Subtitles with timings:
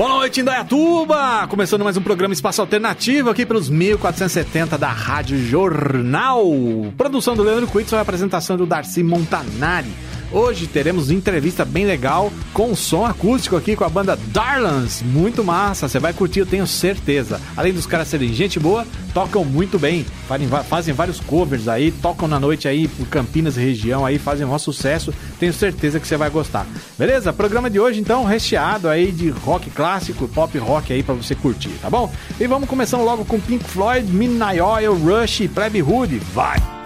[0.00, 1.46] Boa noite, Indaiatuba!
[1.46, 6.42] Começando mais um programa Espaço Alternativo aqui pelos 1470 da Rádio Jornal.
[6.96, 9.92] Produção do Leandro Quitson e apresentação do Darcy Montanari.
[10.32, 15.02] Hoje teremos entrevista bem legal com som acústico aqui com a banda Darlans.
[15.02, 17.40] Muito massa, você vai curtir, eu tenho certeza.
[17.56, 20.06] Além dos caras serem gente boa, tocam muito bem,
[20.68, 24.56] fazem vários covers aí, tocam na noite aí por Campinas e região aí, fazem um
[24.56, 25.12] sucesso.
[25.40, 26.64] Tenho certeza que você vai gostar.
[26.96, 27.32] Beleza?
[27.32, 31.72] Programa de hoje então recheado aí de rock clássico, pop rock aí para você curtir,
[31.82, 32.12] tá bom?
[32.38, 36.20] E vamos começando logo com Pink Floyd, Midnight Oil, Rush e Plebe Hood.
[36.32, 36.79] Vai!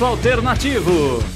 [0.00, 1.29] Alternativo.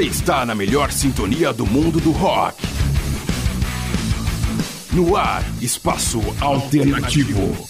[0.00, 2.56] Você está na melhor sintonia do mundo do rock.
[4.94, 7.69] No ar, Espaço Alternativo.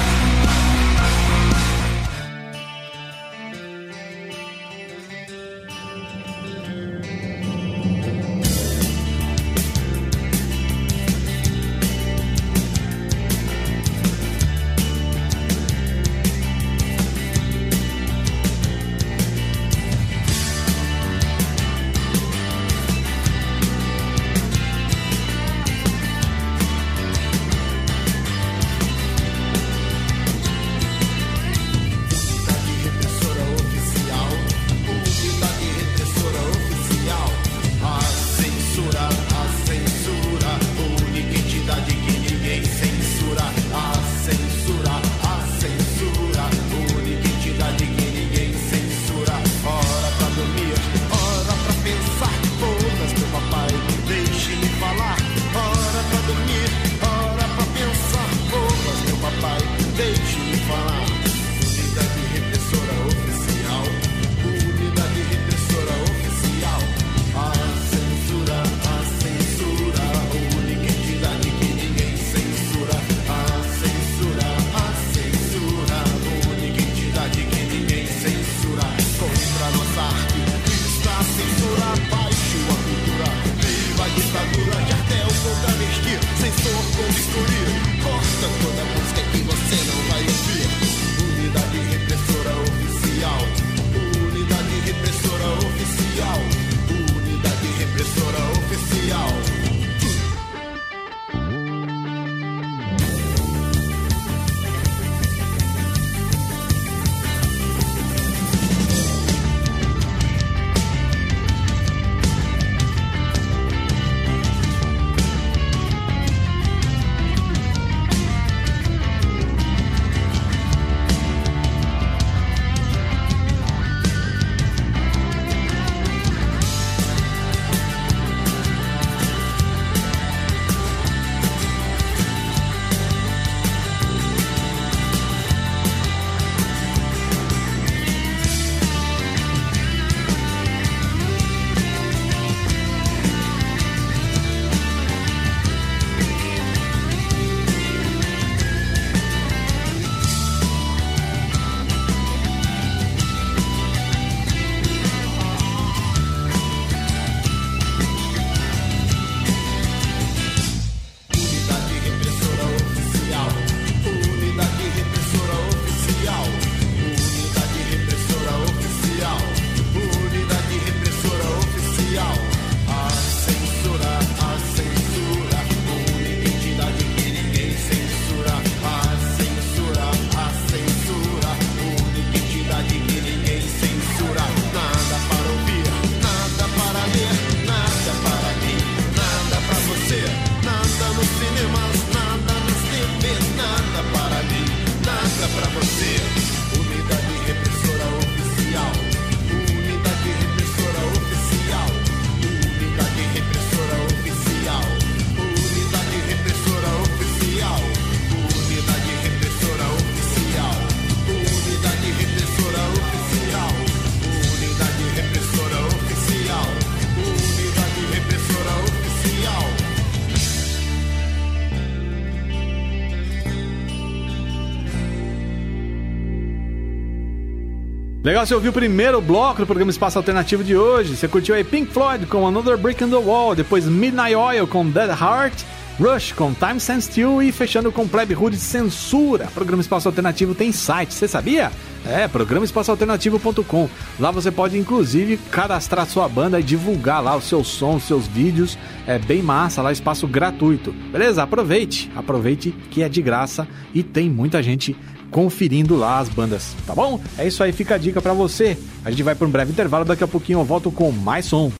[228.41, 231.15] Legal, você ouviu o primeiro bloco do programa Espaço Alternativo de hoje.
[231.15, 234.89] Você curtiu aí Pink Floyd com Another Brick in the Wall, depois Midnight Oil com
[234.89, 235.63] Dead Heart,
[235.99, 239.45] Rush com Time Stand Still e fechando com Plebe Hood Censura.
[239.45, 241.71] O programa Espaço Alternativo tem site, você sabia?
[242.03, 243.87] É, programaespaçoalternativo.com.
[244.19, 248.75] Lá você pode inclusive cadastrar sua banda e divulgar lá os seus sons, seus vídeos.
[249.05, 250.91] É bem massa, lá espaço gratuito.
[251.11, 251.43] Beleza?
[251.43, 254.97] Aproveite, aproveite que é de graça e tem muita gente
[255.31, 257.19] conferindo lá as bandas, tá bom?
[257.37, 258.77] É isso aí, fica a dica para você.
[259.03, 261.71] A gente vai para um breve intervalo, daqui a pouquinho eu volto com mais som.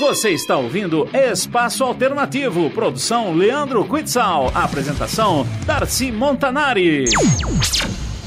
[0.00, 7.04] Você está ouvindo Espaço Alternativo, produção Leandro Quitzal, apresentação Darcy Montanari.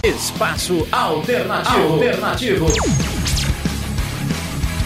[0.04, 1.94] Espaço Alternativo.
[1.94, 3.21] Alternativo.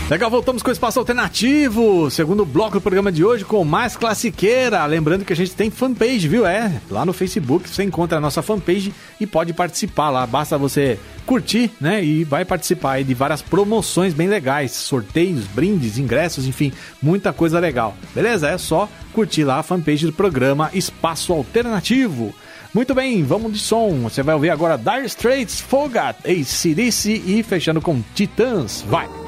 [0.08, 4.86] Legal, voltamos com o Espaço Alternativo, segundo bloco do programa de hoje com mais classiqueira.
[4.86, 6.46] Lembrando que a gente tem fanpage, viu?
[6.46, 10.28] É, lá no Facebook você encontra a nossa fanpage e pode participar lá.
[10.28, 12.06] Basta você curtir, né?
[12.06, 17.98] E vai participar de várias promoções bem legais, sorteios, brindes, ingressos, enfim, muita coisa legal.
[18.13, 18.48] Beleza?
[18.48, 22.32] É só curtir lá a fanpage do programa Espaço Alternativo.
[22.76, 24.02] Muito bem, vamos de som.
[24.04, 28.86] Você vai ouvir agora Dire Straits, Fogat, ACDC e fechando com Titãs.
[28.88, 29.25] Vai!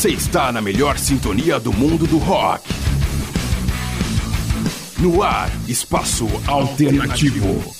[0.00, 2.66] Você está na melhor sintonia do mundo do rock.
[4.98, 7.46] No ar, espaço alternativo.
[7.46, 7.79] alternativo.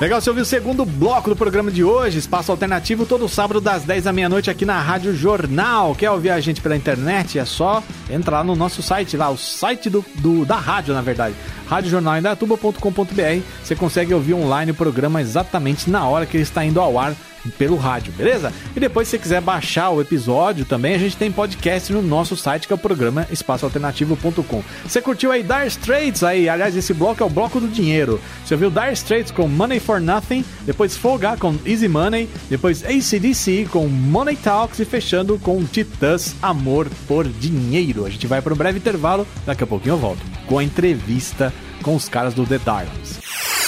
[0.00, 3.82] Legal, você ouviu o segundo bloco do programa de hoje, Espaço Alternativo, todo sábado das
[3.84, 5.94] 10 da meia-noite aqui na Rádio Jornal.
[5.94, 7.38] Quer ouvir a gente pela internet?
[7.38, 11.34] É só entrar no nosso site lá, o site do, do- da rádio, na verdade,
[11.68, 13.42] radiojornalindatuba.com.br.
[13.62, 17.14] Você consegue ouvir online o programa exatamente na hora que ele está indo ao ar
[17.58, 18.52] pelo rádio, beleza?
[18.74, 22.36] E depois, se você quiser baixar o episódio também, a gente tem podcast no nosso
[22.36, 24.62] site, que é o programa espaçoalternativo.com.
[24.84, 26.48] Você curtiu aí Dire Straits aí?
[26.48, 28.20] Aliás, esse bloco é o bloco do dinheiro.
[28.44, 33.68] Você ouviu Dire Straits com Money for Nothing, depois Folga com Easy Money, depois ACDC
[33.70, 38.04] com Money Talks e fechando com Titãs Amor por Dinheiro.
[38.04, 41.52] A gente vai para um breve intervalo, daqui a pouquinho eu volto com a entrevista
[41.82, 43.59] com os caras do The Darlings.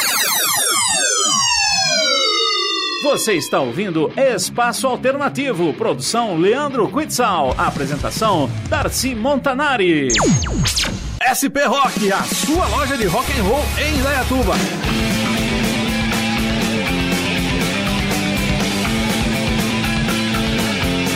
[3.03, 10.07] Você está ouvindo Espaço Alternativo, produção Leandro Quitzal, apresentação Darcy Montanari.
[11.19, 14.55] SP Rock, a sua loja de rock and roll em Indaiatuba.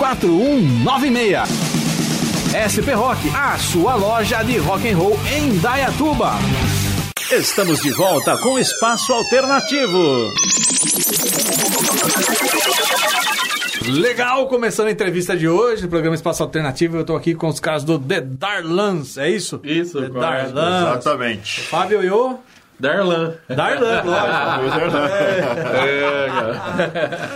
[0.00, 1.44] 4196.
[2.56, 6.32] SP Rock, a sua loja de rock and roll em Dayatuba.
[7.30, 10.32] Estamos de volta com Espaço Alternativo.
[13.88, 16.96] Legal, começando a entrevista de hoje, do programa Espaço Alternativo.
[16.96, 19.60] Eu tô aqui com os caras do The Darlans, é isso?
[19.62, 20.98] Isso, The correto, Darlans.
[20.98, 21.60] Exatamente.
[21.60, 22.38] Fábio e o
[22.80, 23.34] Darlan.
[23.48, 24.96] Darlan, lógico.
[25.86, 27.30] É, cara.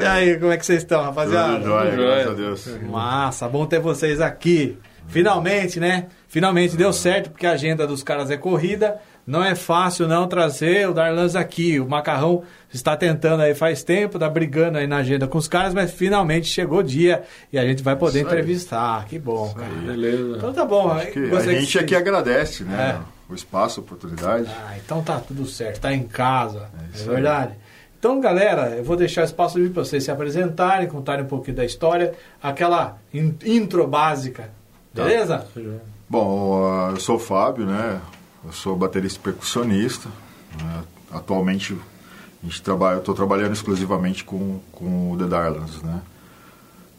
[0.00, 1.54] E aí, como é que vocês estão, rapaziada?
[1.56, 2.68] Tudo jóia, graças a Deus.
[2.82, 4.78] Massa, bom ter vocês aqui.
[5.08, 6.06] Finalmente, né?
[6.28, 10.88] Finalmente deu certo, porque a agenda dos caras é corrida, não é fácil não trazer
[10.88, 11.80] o Darlans aqui.
[11.80, 15.74] O Macarrão está tentando aí faz tempo, tá brigando aí na agenda com os caras,
[15.74, 17.22] mas finalmente chegou o dia
[17.52, 18.34] e a gente vai poder Isso aí.
[18.34, 19.04] entrevistar.
[19.06, 19.68] Que bom, cara.
[19.84, 20.36] Beleza.
[20.36, 20.96] Então tá bom.
[21.12, 22.96] Que a gente que- aqui agradece, né?
[23.00, 23.19] É.
[23.30, 24.48] O espaço, a oportunidade.
[24.50, 27.04] Ah, então tá tudo certo, tá em casa, é, aí.
[27.06, 27.54] verdade.
[27.98, 31.64] Então, galera, eu vou deixar espaço livre para vocês se apresentarem, contarem um pouquinho da
[31.64, 34.50] história, aquela in- intro básica,
[34.94, 35.04] Tá.
[35.04, 35.46] beleza?
[36.08, 38.00] Bom, ah, eu sou o Fábio, né?
[38.44, 40.08] Eu sou baterista e percussionista.
[40.60, 40.82] né?
[41.12, 41.76] Atualmente
[42.42, 46.00] a gente trabalha, eu estou trabalhando exclusivamente com, com o The Darlings, né?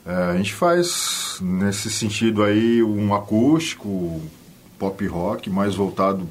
[0.06, 4.22] É, a gente faz nesse sentido aí um acústico,
[4.82, 6.28] pop rock, mais voltado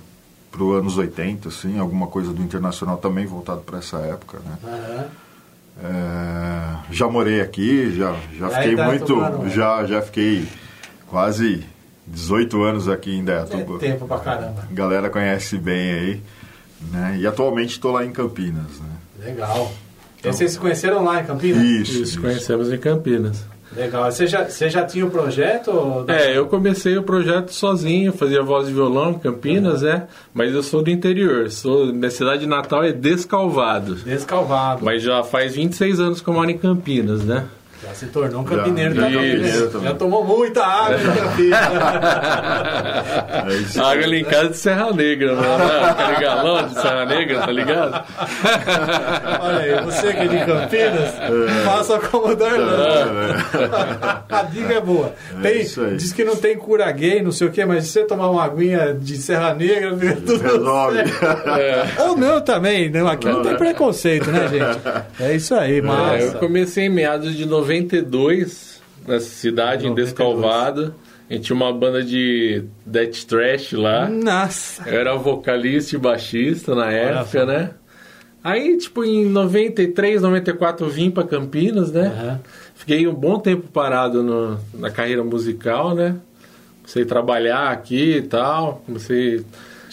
[0.51, 4.59] para os anos 80, assim, alguma coisa do internacional também voltado para essa época, né?
[4.65, 5.07] Aham.
[5.83, 9.49] É, já morei aqui, já, já fiquei tá muito.
[9.51, 10.49] Já, já fiquei
[11.07, 11.65] quase
[12.09, 13.79] 18 anos aqui em É Indaiatuba.
[13.79, 14.67] tempo pra caramba.
[14.69, 16.23] A galera conhece bem aí.
[16.91, 17.19] Né?
[17.21, 18.81] E atualmente estou lá em Campinas.
[18.81, 19.27] Né?
[19.27, 19.73] Legal.
[20.23, 21.63] E vocês se conheceram lá em Campinas?
[21.63, 23.45] Isso, Isso, conhecemos em Campinas.
[23.77, 24.11] Legal.
[24.11, 25.71] Você já, você já tinha o projeto?
[25.71, 30.07] ou- É, eu comecei o projeto sozinho, fazia voz de violão em Campinas, é.
[30.35, 33.95] Mas eu sou do interior, sou, minha cidade natal é Descalvado.
[33.97, 34.85] Descalvado.
[34.85, 37.45] Mas já faz 26 anos que eu moro em Campinas, né?
[37.83, 39.33] Já se tornou um campineiro já da é Campinas.
[39.41, 39.89] campineiro também.
[39.89, 41.61] Já tomou muita água em Campinas.
[43.49, 45.43] É isso água ali em casa de Serra Negra, né?
[45.91, 48.05] Aquele galão de Serra Negra, tá ligado?
[49.41, 51.15] Olha aí, você que é de Campinas,
[51.65, 53.37] faça como o Darlan.
[54.29, 55.13] A dica é boa.
[55.43, 55.97] Tem, isso aí.
[55.97, 58.45] diz que não tem cura gay, não sei o quê, mas se você tomar uma
[58.45, 60.97] aguinha de Serra Negra, tudo Resolve.
[61.09, 62.03] certo.
[62.03, 63.59] Ou não também, não, aqui não, Não, tem né?
[63.59, 64.81] preconceito, né, gente?
[65.21, 66.15] É isso aí, massa.
[66.17, 70.09] É, eu comecei em meados de 92, nessa cidade, em 92.
[70.09, 70.95] Descalvado.
[71.29, 74.09] A gente tinha uma banda de death trash lá.
[74.09, 74.83] Nossa.
[74.89, 77.71] Eu era vocalista e baixista na época, né?
[78.43, 82.07] Aí, tipo, em 93, 94 eu vim pra Campinas, né?
[82.09, 82.41] Aham.
[82.75, 86.17] Fiquei um bom tempo parado no- na carreira musical, né?
[86.79, 88.83] Comecei a trabalhar aqui e tal.
[88.87, 89.45] Comecei.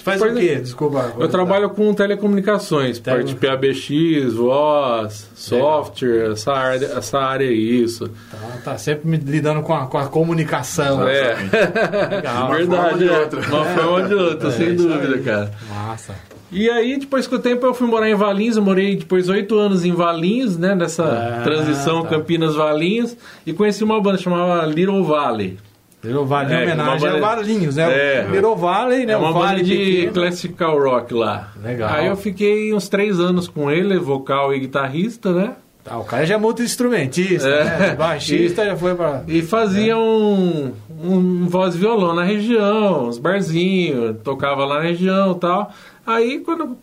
[0.07, 0.55] Faz o quê?
[0.55, 1.13] Desculpa.
[1.19, 7.51] Eu trabalho com telecomunicações, Tele- parte de PABX, voz, software, essa área, essa área é
[7.53, 8.09] isso.
[8.31, 11.07] Tá, tá sempre me lidando com a, com a comunicação.
[11.07, 11.35] É,
[12.15, 12.49] Legal.
[12.51, 13.19] verdade, forma ou de é.
[13.19, 13.39] outra.
[13.41, 15.23] Uma forma de outra, É, sem dúvida, aí.
[15.23, 15.51] cara.
[15.69, 16.15] Massa.
[16.49, 18.55] E aí, depois com o tempo, eu fui morar em Valinhos.
[18.55, 20.73] Eu morei depois oito anos em Valinhos, né?
[20.75, 22.09] Nessa Ah, transição tá.
[22.11, 23.17] Campinas-Valinhos.
[23.45, 25.57] E conheci uma banda chamada Little Valley.
[26.03, 27.83] Little Valley, É, em homenagem a Valinhos, né?
[27.91, 28.27] É.
[28.31, 29.13] Little Valley, né?
[29.13, 30.13] É uma vale de pequeno.
[30.13, 31.51] classical rock lá.
[31.61, 31.89] Legal.
[31.91, 35.53] Aí eu fiquei uns três anos com ele, vocal e guitarrista, né?
[35.83, 37.63] Tá, o cara já é multi-instrumentista, É.
[37.63, 37.95] né?
[37.95, 39.23] Baixista já foi pra...
[39.27, 40.71] E fazia um,
[41.01, 45.71] um voz e violão na região, uns barzinhos, tocava lá na região e tal.
[46.05, 46.77] Aí quando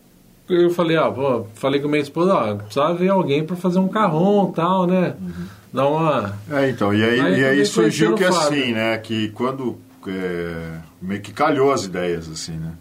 [0.49, 3.87] eu falei, ó, pô, falei com minha esposa, ó, precisava ver alguém pra fazer um
[3.87, 5.13] carrom e tal, né?
[5.75, 6.39] Dar uma.
[6.49, 11.19] É, então, e aí, Aí e aí surgiu que assim, né, que quando é, meio
[11.19, 12.71] que calhou as ideias, assim, né,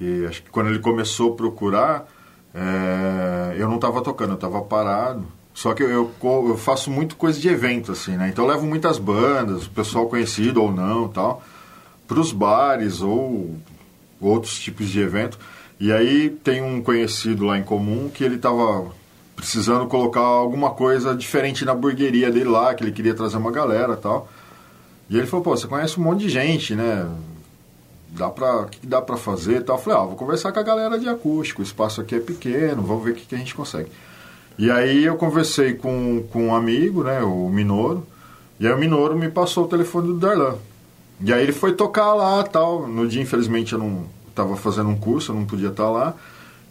[0.00, 2.08] e acho que quando ele começou a procurar,
[2.52, 5.24] é, eu não estava tocando, eu estava parado,
[5.54, 8.98] só que eu, eu faço muito coisa de evento, assim, né, então eu levo muitas
[8.98, 11.44] bandas, pessoal conhecido ou não, tal,
[12.08, 13.54] para os bares ou
[14.20, 15.38] outros tipos de evento,
[15.78, 18.90] e aí tem um conhecido lá em comum que ele estava
[19.40, 23.96] precisando colocar alguma coisa diferente na burgueria dele lá, que ele queria trazer uma galera
[23.96, 24.28] tal.
[25.08, 27.08] E ele falou, pô, você conhece um monte de gente, né?
[28.10, 29.76] Dá pra, o que dá pra fazer tal?
[29.76, 32.82] Eu falei, ah, vou conversar com a galera de acústico, o espaço aqui é pequeno,
[32.82, 33.90] vamos ver o que, que a gente consegue.
[34.58, 38.06] E aí eu conversei com, com um amigo, né, o Minoro,
[38.58, 40.56] e aí o Minoro me passou o telefone do Darlan.
[41.22, 42.86] E aí ele foi tocar lá tal.
[42.86, 46.14] No dia, infelizmente, eu não estava fazendo um curso, eu não podia estar lá.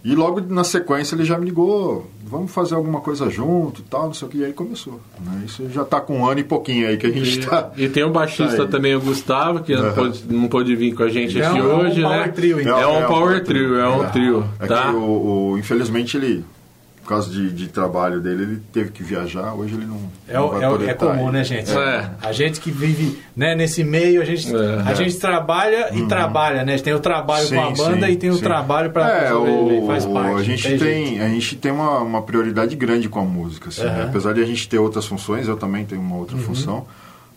[0.04, 4.06] E logo na sequência ele já me ligou, vamos fazer alguma coisa junto e tal,
[4.06, 4.38] não sei o que.
[4.38, 5.00] E aí começou.
[5.20, 5.44] Né?
[5.46, 7.72] Isso já está com um ano e pouquinho aí que a gente está.
[7.76, 9.94] E tem o baixista Tá também, o Gustavo, que não, Aham.
[9.96, 12.28] pôde, não pôde vir com a gente É aqui um- hoje, um power né?
[12.30, 12.80] trio, então.
[12.80, 14.84] É um power trio, é um trio, É tá?
[14.90, 16.46] que o, o- infelizmente ele,
[17.10, 19.56] por causa de, de trabalho dele, ele teve que viajar.
[19.56, 19.98] Hoje ele não.
[20.28, 21.34] É, não o- vai é, o- poder é tá comum, aí.
[21.34, 21.72] né, gente?
[21.76, 22.08] É.
[22.22, 24.82] A gente que vive né, nesse meio, a gente, É.
[24.86, 26.78] a gente trabalha e trabalha, né?
[26.78, 28.42] Tem o trabalho Sim, com a banda sim, e tem o sim.
[28.44, 30.36] trabalho para é, o, faz parte.
[30.40, 31.24] a gente tem, jeito.
[31.24, 33.90] a gente tem uma, uma prioridade grande com a música, assim, né?
[34.02, 34.10] Aham.
[34.10, 36.86] apesar de a gente ter outras funções, eu também tenho uma outra função,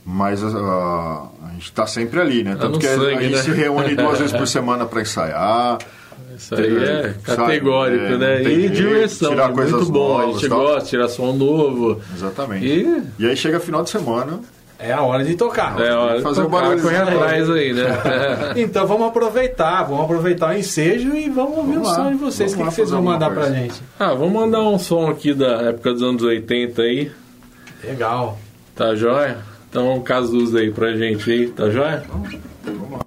[0.04, 2.56] mas a, a- a gente está sempre ali, né?
[2.60, 3.42] Tanto no que a- a, sangue, gente né?
[3.42, 5.78] se reúne duas vezes por semana para ensaiar.
[6.36, 8.42] Isso aí é Sabe, categórico, é, não né?
[8.42, 10.18] E diversão, tirar é coisas muito bom.
[10.18, 10.60] a novas, gente tal.
[10.60, 12.00] gosta de tirar som novo.
[12.14, 12.66] Exatamente.
[12.66, 14.40] E E aí chega final de semana,
[14.78, 15.78] É a hora de tocar.
[15.80, 17.84] É hora de Fazer o tocar, barulho correr atrás aí, né?
[18.56, 22.16] Então vamos aproveitar, vamos aproveitar o ensejo e vamos ouvir Vamos o lá, som de
[22.16, 22.52] vocês.
[22.52, 23.54] O vamos que, lá que vocês vão mandar pra coisa.
[23.56, 23.82] gente?
[24.00, 27.12] ah, vamos mandar um som aqui da época dos anos 80 aí.
[27.84, 28.38] Legal.
[28.74, 29.38] Tá jóia?
[29.70, 32.02] Então, um Cazuza aí pra gente aí, tá jóia?
[32.64, 33.02] Meu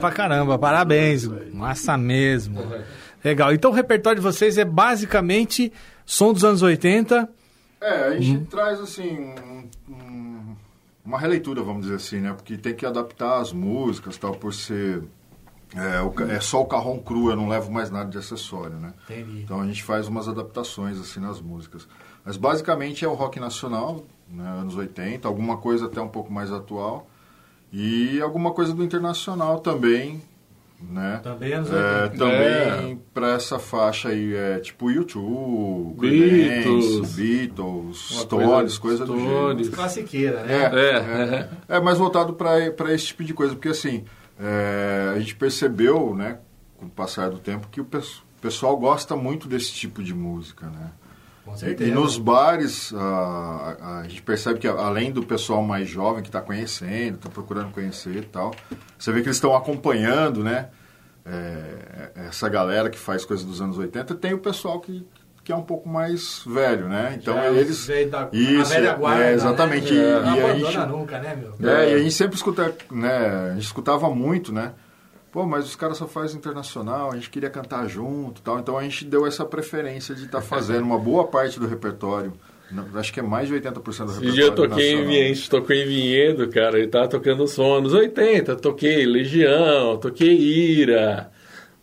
[0.00, 2.60] pra caramba, parabéns, massa mesmo.
[3.24, 5.72] Legal, então o repertório de vocês é basicamente
[6.06, 7.28] som dos anos 80,
[7.82, 10.56] É, a gente traz assim um- um-
[11.04, 12.32] uma releitura, vamos dizer assim, né?
[12.34, 15.02] Porque tem que adaptar as músicas, tal, por ser
[15.74, 18.92] é, o é só o carrão cru, eu não levo mais nada de acessório, né?
[19.04, 19.42] Entendi.
[19.42, 21.86] Então a gente faz umas adaptações assim nas músicas.
[22.24, 26.50] Mas basicamente é o rock nacional, né, anos 80, alguma coisa até um pouco mais
[26.52, 27.06] atual
[27.72, 30.22] e alguma coisa do internacional também,
[30.80, 31.20] né?
[31.22, 32.16] Também anos É, 80.
[32.18, 37.14] também pra essa faixa aí, é tipo YouTube, Beatles.
[37.14, 39.58] Beatles, Uma Stones, coisa- coisa do Stones.
[39.66, 39.76] gênero.
[39.76, 40.54] classiqueira, né?
[40.54, 40.96] É, É,
[41.70, 44.04] é, é mais voltado para esse tipo de coisa, porque assim,
[44.38, 46.38] é, a gente percebeu, né,
[46.78, 50.66] com o passar do tempo, que o pes- pessoal gosta muito desse tipo de música,
[50.66, 50.90] né?
[51.50, 51.90] Com E, certeza.
[51.90, 56.40] e nos bares, a, a- gente percebe que além do pessoal mais jovem que está
[56.40, 58.54] conhecendo, está procurando conhecer e tal,
[58.98, 60.68] você vê que eles estão acompanhando, né?
[61.26, 65.06] é, essa galera que faz coisas dos anos 80, tem o pessoal que,
[65.44, 67.16] que é um pouco mais velho, né?
[67.20, 67.86] Então Já eles.
[67.86, 69.92] veio da- Isso, é, guarda, é, exatamente.
[69.92, 70.00] Né?
[70.00, 71.70] E- Não e a gente- nunca, né, meu?
[71.70, 73.48] é, e a gente sempre escuta, né?
[73.50, 74.72] A gente escutava muito, né?
[75.32, 78.58] Pô, mas os caras só fazem internacional, a gente queria cantar junto e tal.
[78.58, 82.32] Então a gente deu essa preferência de estar fazendo uma boa parte do repertório
[82.70, 85.20] Não, acho que é mais de 80% do repertório Esse dia eu toquei em nacional.
[85.20, 90.36] A gente tocou em Vinhedo, cara, ele tava tocando som anos 80, toquei Legião, toquei
[90.36, 91.30] Ira,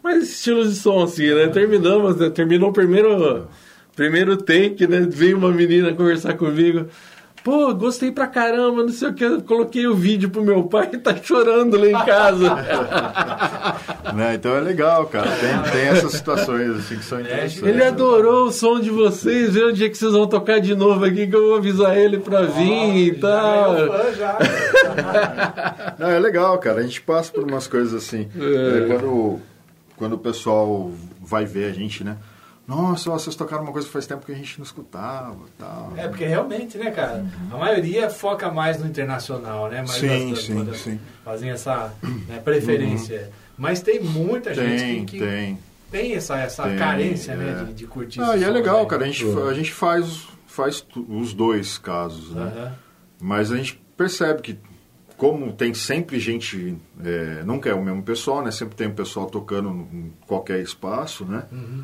[0.04, 1.48] mas estilos de som assim, né?
[1.48, 2.30] Terminamos, né?
[2.30, 3.48] terminou o primeiro,
[3.96, 5.08] primeiro take, né?
[5.10, 6.88] Veio uma menina conversar comigo.
[7.48, 9.24] Pô, gostei pra caramba, não sei o que.
[9.24, 12.58] Eu coloquei o vídeo pro meu pai e tá chorando lá em casa.
[14.14, 14.36] Né?
[14.36, 15.30] Então é legal, cara.
[15.30, 17.62] Tem, tem essas situações assim que são interessantes.
[17.62, 21.06] Ele adorou o som de vocês, vê o dia que vocês vão tocar de novo
[21.06, 23.76] aqui, que eu vou avisar ele pra vir e tal.
[26.00, 26.80] Não, é legal, cara.
[26.80, 28.28] A gente passa por umas coisas assim.
[28.40, 28.80] É.
[28.80, 29.40] É, Quando,
[29.98, 30.90] quando o pessoal
[31.22, 32.18] vai ver a gente, né?
[32.68, 35.94] Nossa, vocês tocaram uma coisa que faz tempo que a gente não escutava tal.
[35.96, 37.26] É, porque realmente, né, cara?
[37.50, 39.78] A maioria foca mais no internacional, né?
[39.78, 41.00] Mais Sim, sim, sim.
[41.24, 41.94] Fazem essa
[42.28, 43.32] né, preferência.
[43.58, 45.58] Mas tem muita gente Tem, que, que tem.
[45.90, 47.64] tem essa, essa Tem, carência, né, é.
[47.64, 48.86] de, de curtir Ah, e é legal, né?
[48.90, 49.06] cara.
[49.06, 52.54] A gente, a gente faz, faz os dois casos, né?
[52.56, 52.74] Aham.
[53.20, 54.60] Mas a gente percebe que,
[55.16, 58.52] como tem sempre gente, é, nunca é o mesmo pessoal, né?
[58.52, 61.46] Sempre tem um pessoal tocando em qualquer espaço, né?
[61.52, 61.84] Uhum.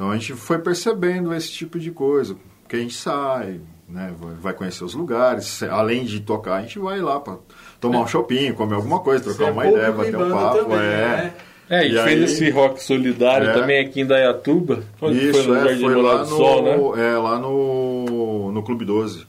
[0.00, 2.34] Então a gente foi percebendo esse tipo de coisa.
[2.66, 4.14] Que a gente sai, né?
[4.40, 5.44] vai- conhecer os lugares.
[5.44, 7.36] se- Além de tocar, a gente vai lá para
[7.78, 10.58] tomar um shopping, comer alguma coisa, trocar é uma ideia, bater um papo.
[10.60, 10.80] também, é.
[10.80, 11.32] né?
[11.68, 13.52] É, e, E fez aí- esse rock solidário É.
[13.52, 14.82] também aqui em Dayatuba.
[15.02, 16.76] Onde Isso, foi no é, Jardim foi lá do Sol, né?
[16.78, 19.26] no, é, lá no, no Clube 12.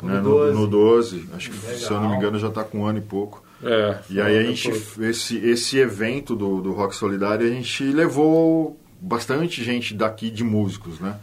[0.00, 0.20] Clube né?
[0.20, 0.52] 12.
[0.52, 1.28] No, no 12.
[1.36, 1.90] Acho que, se Legal.
[1.92, 3.40] eu não me engano, já está com um ano e pouco.
[3.62, 4.98] É, E aí a foi gente, depois.
[5.10, 11.00] esse, esse evento do, do Rock Solidário, a gente levou bastante gente daqui de músicos,
[11.00, 11.16] né?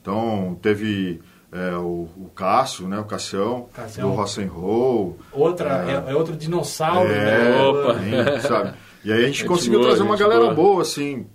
[0.00, 1.20] Então, teve
[1.52, 2.98] é, o, o Cássio, né?
[2.98, 4.10] O Cassião, Cassião.
[4.10, 5.18] do Rock and Roll.
[5.32, 7.62] Outra, é, é outro dinossauro, É, né?
[7.62, 7.94] Opa.
[7.94, 8.72] tem, sabe?
[9.04, 10.54] E aí a gente Gente conseguiu boa, trazer uma galera boa.
[10.54, 11.26] boa, assim,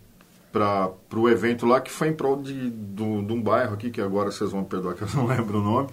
[0.52, 4.02] para o evento lá, que foi em prol de, do- de um bairro aqui, que
[4.02, 5.90] agora vocês vão perdoar que eu não lembro o nome.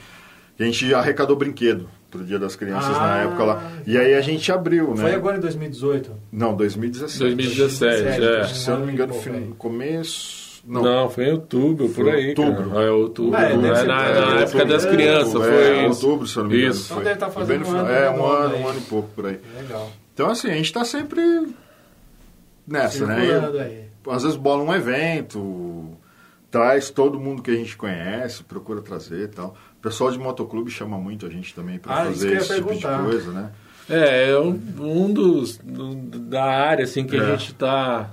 [0.59, 3.73] A gente arrecadou brinquedo pro Dia das Crianças Ah, na época lá.
[3.87, 5.03] E aí a gente abriu, né?
[5.03, 6.11] Foi agora em 2018.
[6.33, 7.19] Não, 2017.
[7.37, 8.45] 2017, é.
[8.49, 9.55] Se eu não me engano, aí.
[9.57, 10.49] começo.
[10.67, 10.83] Não.
[10.83, 12.29] Não, foi em outubro, por Foi aí.
[12.31, 12.71] outubro.
[12.71, 12.83] Cara.
[12.85, 13.39] É outubro.
[13.41, 14.39] É, É, na, por na outubro.
[14.43, 16.07] época das É, crianças, é, foi isso.
[16.07, 16.71] outubro, se eu não me engano.
[16.75, 16.89] Isso.
[16.89, 16.97] Foi.
[16.97, 18.83] Então deve estar Foi fazendo no um ano, É, né, um ano, um ano e
[18.83, 19.41] pouco por aí.
[19.57, 19.91] Legal.
[20.13, 21.21] Então, assim, a gente tá sempre
[22.67, 23.21] nessa, né?
[23.21, 23.85] Circulando aí.
[24.11, 25.97] Às vezes bola um evento,
[26.51, 29.55] traz todo mundo que a gente conhece, procura trazer e tal.
[29.79, 32.55] O pessoal de motoclube chama muito a gente também para Ah, isso que fazer esse
[32.57, 33.05] tipo de perguntar.
[33.05, 33.51] coisa, né?
[33.89, 37.21] É, é um, um dos do- da área assim que É.
[37.21, 38.11] a gente tá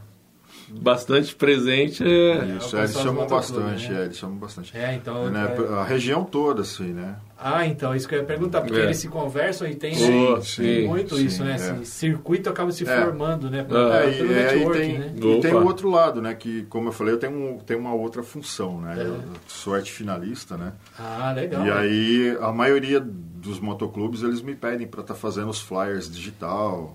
[0.70, 4.02] bastante presente é, Isso, o é, eles chamam bastante, né?
[4.02, 4.78] é, eles chamam bastante.
[4.78, 5.30] É, então.
[5.30, 7.16] Né, é- A região toda, assim, né?
[7.48, 8.86] Ah, então, isso que eu ia perguntar, porque É.
[8.86, 11.52] eles se conversam e tem Sim, tem sim, muito sim, isso, né?
[11.52, 11.82] é.
[11.84, 13.02] Esse circuito acaba se É.
[13.04, 13.64] formando, né?
[13.70, 15.14] Ah, É, pelo e, é, e network, tem, né?
[15.16, 16.34] e tem o outro lado, né?
[16.34, 18.96] Que, como eu falei, eu tenho, um, tenho uma outra função, né?
[18.98, 19.02] É.
[19.06, 20.74] Eu sou arte finalista, né?
[20.98, 21.64] Ah, legal.
[21.68, 26.94] E aí, a maioria dos motoclubes, eles me pedem para estar fazendo os flyers digital,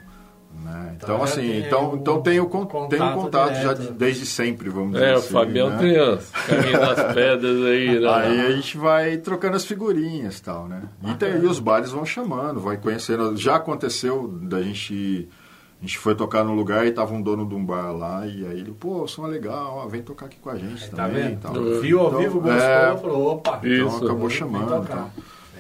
[0.55, 0.93] né?
[0.97, 4.27] Então Então, assim, tem então, um então tenho, con- tenho contato contato já de- desde
[4.27, 5.33] sempre, vamos dizer é, o assim.
[5.33, 5.79] Fabião né?
[5.79, 8.09] tem as caminho das pedras aí, né?
[8.09, 10.83] Aí a gente vai trocando as figurinhas e tal, né?
[11.05, 13.37] E, tem- e os bares vão chamando, vai conhecendo.
[13.37, 15.29] Já aconteceu da gente.
[15.79, 18.45] A gente foi tocar num lugar e tava um dono de um bar lá, e
[18.47, 21.07] aí ele, pô, o som é legal, ó, vem tocar aqui com a gente Tá
[21.07, 21.21] também.
[21.21, 21.41] e vendo?
[21.41, 21.55] tal.
[21.81, 23.61] Viu ao Então, vivo, gostou, é, falou, opa.
[23.63, 23.87] Isso.
[23.97, 24.83] Então acabou chamando.
[24.85, 25.11] Então.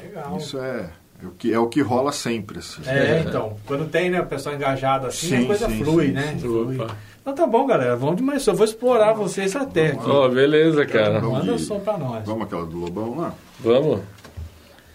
[0.02, 0.36] Legal.
[0.36, 0.90] Isso é,
[1.22, 2.82] é, o que, é o que rola sempre, assim.
[2.86, 6.12] É, então, quando tem, né, o pessoal engajado assim, Sim, a coisa sim, flui, sim,
[6.12, 6.32] né?
[6.32, 6.40] sim.
[6.40, 6.80] Flui.
[6.80, 6.96] Opa.
[7.20, 8.46] Então tá bom, galera, vamos demais.
[8.46, 10.08] Eu vou explorar vocês até aqui.
[10.08, 11.20] Ó, beleza, cara.
[11.20, 12.24] Vamos Manda o som pra nós.
[12.24, 13.34] Vamos aquela do Lobão lá?
[13.60, 14.00] Vamos,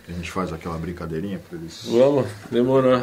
[0.09, 1.86] A gente faz aquela brincadeirinha pra eles.
[1.86, 3.01] vamos, demorou.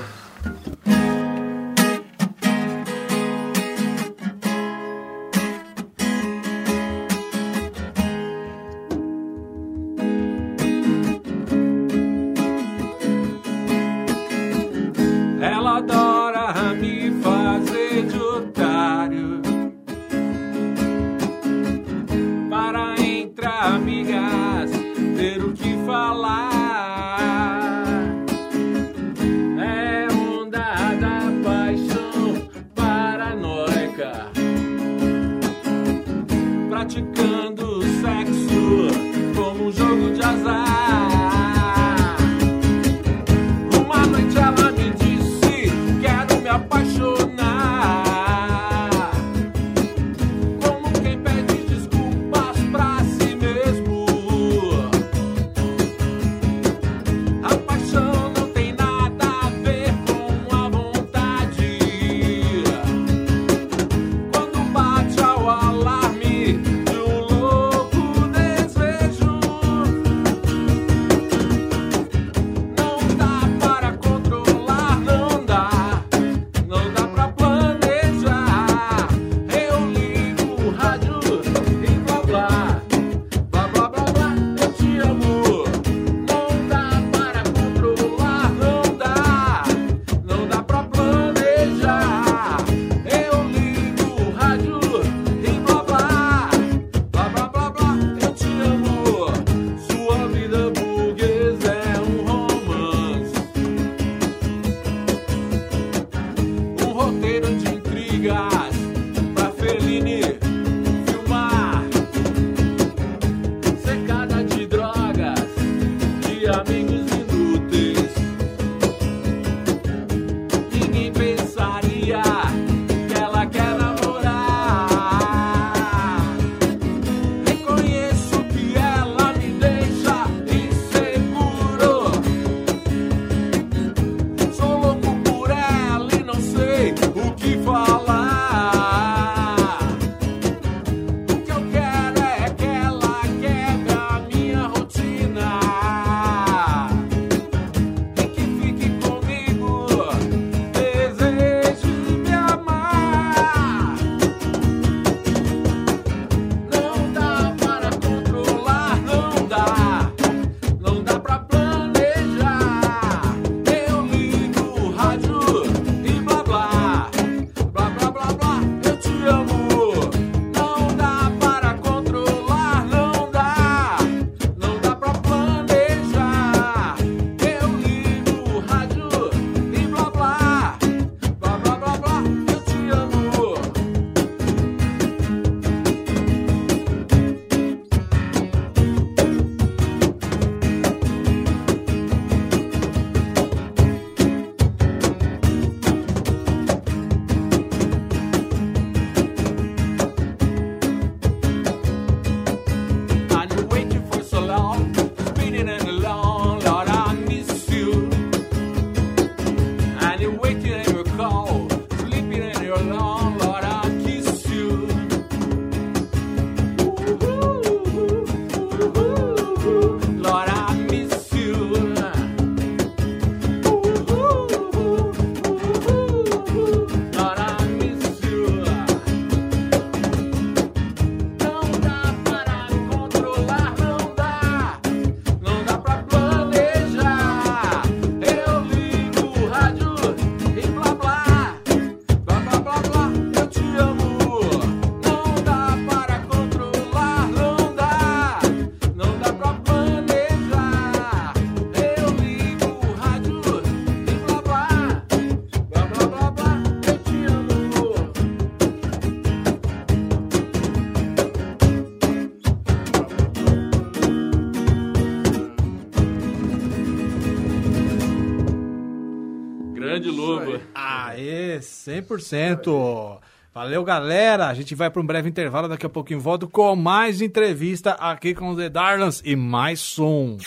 [271.86, 273.18] 100%.
[273.54, 274.48] Valeu, galera.
[274.48, 275.68] A gente vai para um breve intervalo.
[275.68, 280.38] Daqui a pouquinho volto com mais entrevista aqui com os The Darlans e mais som.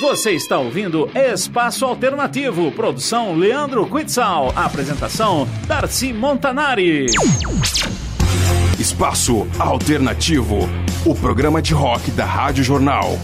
[0.00, 7.06] Você está ouvindo Espaço Alternativo, produção Leandro Quitzal, apresentação Darcy Montanari.
[8.80, 10.58] Espaço Alternativo,
[11.06, 13.16] o programa de rock da Rádio Jornal.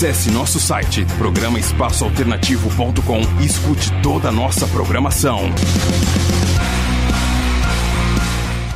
[0.00, 5.40] Acesse nosso site programaespaçoalternativo.com e escute toda a nossa programação.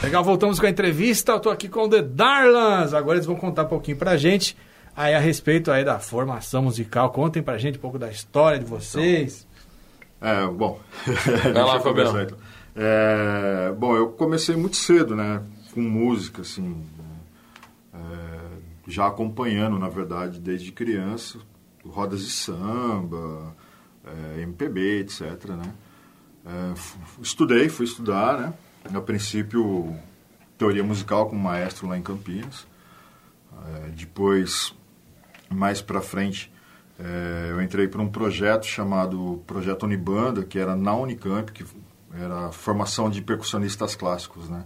[0.02, 1.32] Legal, voltamos com a entrevista.
[1.32, 2.92] Eu tô aqui com o The Darlans.
[2.92, 4.54] Agora eles vão contar um pouquinho pra gente
[4.94, 7.10] aí a respeito aí da formação musical.
[7.10, 9.48] Contem pra gente um pouco da história de vocês.
[10.20, 10.78] É, bom.
[11.42, 12.36] Vai lá, começar, então.
[12.76, 15.40] É, bom, eu comecei muito cedo, né?
[15.72, 16.84] Com música, assim.
[18.86, 21.38] Já acompanhando, na verdade, desde criança,
[21.84, 23.54] rodas de samba,
[24.04, 25.74] é, MPB, etc, né?
[26.46, 26.74] É,
[27.22, 28.54] estudei, fui estudar, né?
[28.94, 29.96] A princípio,
[30.58, 32.66] teoria musical com maestro lá em Campinas.
[33.66, 34.74] É, depois,
[35.48, 36.52] mais para frente,
[37.50, 41.64] eu entrei para um projeto chamado Projeto Unibanda, que era na Unicamp, que
[42.12, 44.64] era formação de percussionistas clássicos, né?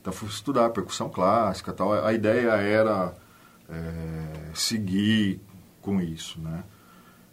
[0.00, 1.92] Então fui estudar percussão clássica, tal.
[1.92, 3.14] A ideia era
[3.68, 5.40] é, seguir
[5.80, 6.62] com isso, né?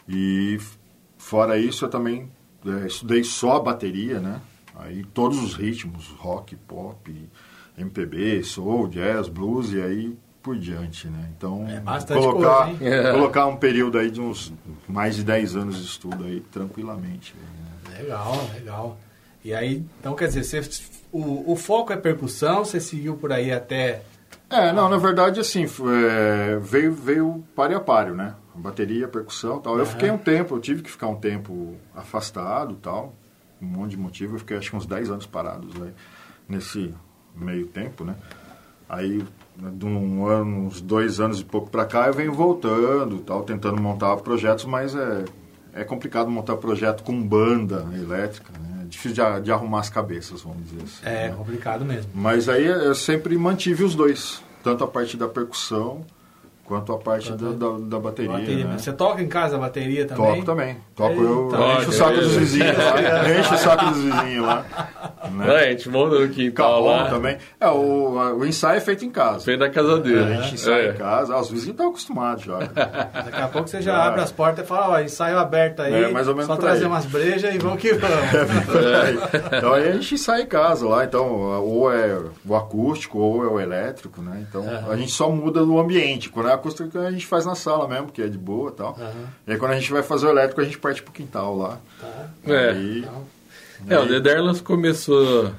[0.07, 0.59] E
[1.17, 2.29] fora isso, eu também
[2.65, 4.41] é, estudei só a bateria, né?
[4.75, 7.29] Aí todos os ritmos, rock, pop,
[7.77, 11.29] MPB, soul, jazz, blues e aí por diante, né?
[11.37, 11.81] Então, É
[12.15, 13.13] colocar, coisa, hein?
[13.13, 14.51] colocar um período aí de uns
[14.87, 17.35] mais de 10 anos de estudo aí tranquilamente.
[17.35, 17.99] né?
[17.99, 18.99] Legal, legal.
[19.43, 23.51] E aí, então quer dizer, você, o, o foco é percussão, você seguiu por aí
[23.51, 24.01] até.
[24.51, 28.35] É, não, na verdade, assim, é, veio, veio páreo a páreo, né?
[28.53, 29.79] Bateria, percussão e tal.
[29.79, 33.15] Eu fiquei um tempo, eu tive que ficar um tempo afastado e tal,
[33.61, 34.35] um monte de motivo.
[34.35, 35.93] Eu fiquei acho que uns 10 anos parados aí,
[36.49, 36.93] nesse
[37.33, 38.15] meio tempo, né?
[38.89, 39.25] Aí,
[39.55, 43.43] de um ano, uns dois anos e pouco pra cá, eu venho voltando e tal,
[43.43, 45.23] tentando montar projetos, mas é,
[45.73, 48.70] é complicado montar projeto com banda elétrica, né?
[48.91, 51.05] Difícil de, de arrumar as cabeças, vamos dizer assim.
[51.05, 51.35] É né?
[51.35, 52.11] complicado mesmo.
[52.13, 56.05] Mas aí eu sempre mantive os dois, tanto a parte da percussão
[56.71, 58.31] quanto a parte da, da, da bateria.
[58.31, 58.77] Bateria, né?
[58.77, 60.25] Você toca em casa a bateria também?
[60.35, 60.77] Toco também.
[60.95, 61.55] Toco eu, Eita.
[61.57, 62.39] eu encho o saco Toca, dos é.
[62.39, 62.93] vizinhos lá.
[63.39, 64.65] Encho o saco dos vizinhos lá.
[65.29, 65.55] Não, Né?
[65.55, 67.09] a gente monta no quintal Cabum lá.
[67.09, 67.37] também.
[67.59, 69.43] É, o, o ensaio é feito em casa.
[69.43, 70.33] Feio da casa dele.
[70.33, 70.89] A gente ensaia É.
[70.91, 71.33] em casa.
[71.35, 72.57] Ah, os vizinhos estão acostumados já.
[72.59, 76.05] Daqui a pouco você já abre as portas e fala, ó, ensaio aberto aí.
[76.05, 76.87] É, mais ou menos Só trazer aí.
[76.89, 78.15] umas brejas e vamos que vamos.
[78.75, 79.57] É.
[79.57, 81.27] Então aí a gente sai em casa lá, então
[81.61, 84.45] ou é o acústico ou é o elétrico, né?
[84.47, 86.29] Então a gente só muda o ambiente.
[86.29, 88.97] Quando é acústico a gente faz na sala mesmo, que é de boa e tal.
[89.47, 91.79] E aí quando a gente vai fazer o elétrico a gente parte pro quintal lá.
[92.45, 92.69] É.
[92.69, 93.05] Aí,
[93.89, 95.51] É, o The Darlans começou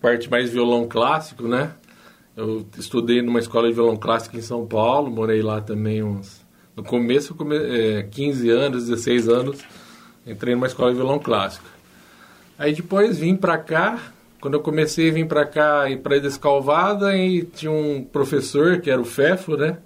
[0.00, 1.72] parte mais violão clássico, né?
[2.36, 6.40] Eu estudei numa escola de violão clássico em São Paulo, morei lá também uns...
[6.76, 7.56] No começo, come...
[7.56, 9.58] é, 15 anos, 16 anos,
[10.26, 11.66] entrei numa escola de violão clássico.
[12.58, 13.98] Aí depois vim pra cá,
[14.40, 18.90] quando eu comecei a vir pra cá e pra Descalvada, e tinha um professor, que
[18.90, 19.78] era o Fefo, né?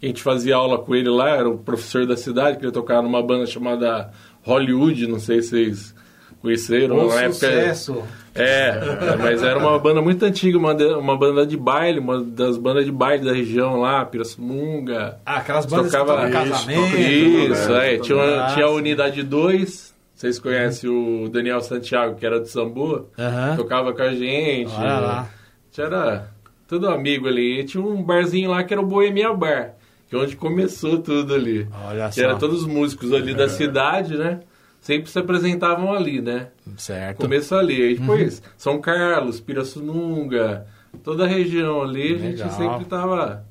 [0.00, 2.72] Que a gente fazia aula com ele lá, era o professor da cidade, que ele
[2.72, 4.10] tocava numa banda chamada
[4.42, 5.94] Hollywood, não sei se vocês
[6.40, 6.96] conheceram.
[6.98, 8.02] Um na época- sucesso.
[8.34, 8.78] é,
[9.20, 12.84] mas era uma banda muito antiga, uma, de- uma banda de baile, uma das bandas
[12.84, 15.18] de baile da região lá, Pirassununga.
[15.26, 16.96] Ah, aquelas bandas Tocava- que Isso, casamento.
[16.96, 17.94] Isso, né?
[17.94, 17.98] é.
[17.98, 23.06] Tinha, uma- tinha a unidade 2, vocês conhecem o Daniel Santiago, que era de Samboa,
[23.18, 23.56] Aham.
[23.56, 24.72] tocava com a gente.
[24.76, 25.30] Olha lá.
[25.72, 26.28] Tinha era
[26.68, 27.60] tudo amigo ali.
[27.60, 29.74] E tinha um barzinho lá que era o Boemia Bar,
[30.08, 31.68] que é onde começou tudo ali.
[31.86, 32.22] Olha Que só.
[32.22, 34.40] era todos os músicos ali da cidade, né?
[34.80, 36.48] Sempre se apresentavam ali, né?
[36.76, 37.18] Certo.
[37.22, 37.82] Começo ali.
[37.82, 38.44] Aí depois, Uhum.
[38.56, 40.66] São Carlos, Pirassununga,
[41.02, 42.50] toda a região ali, a gente Legal.
[42.50, 43.44] sempre tava.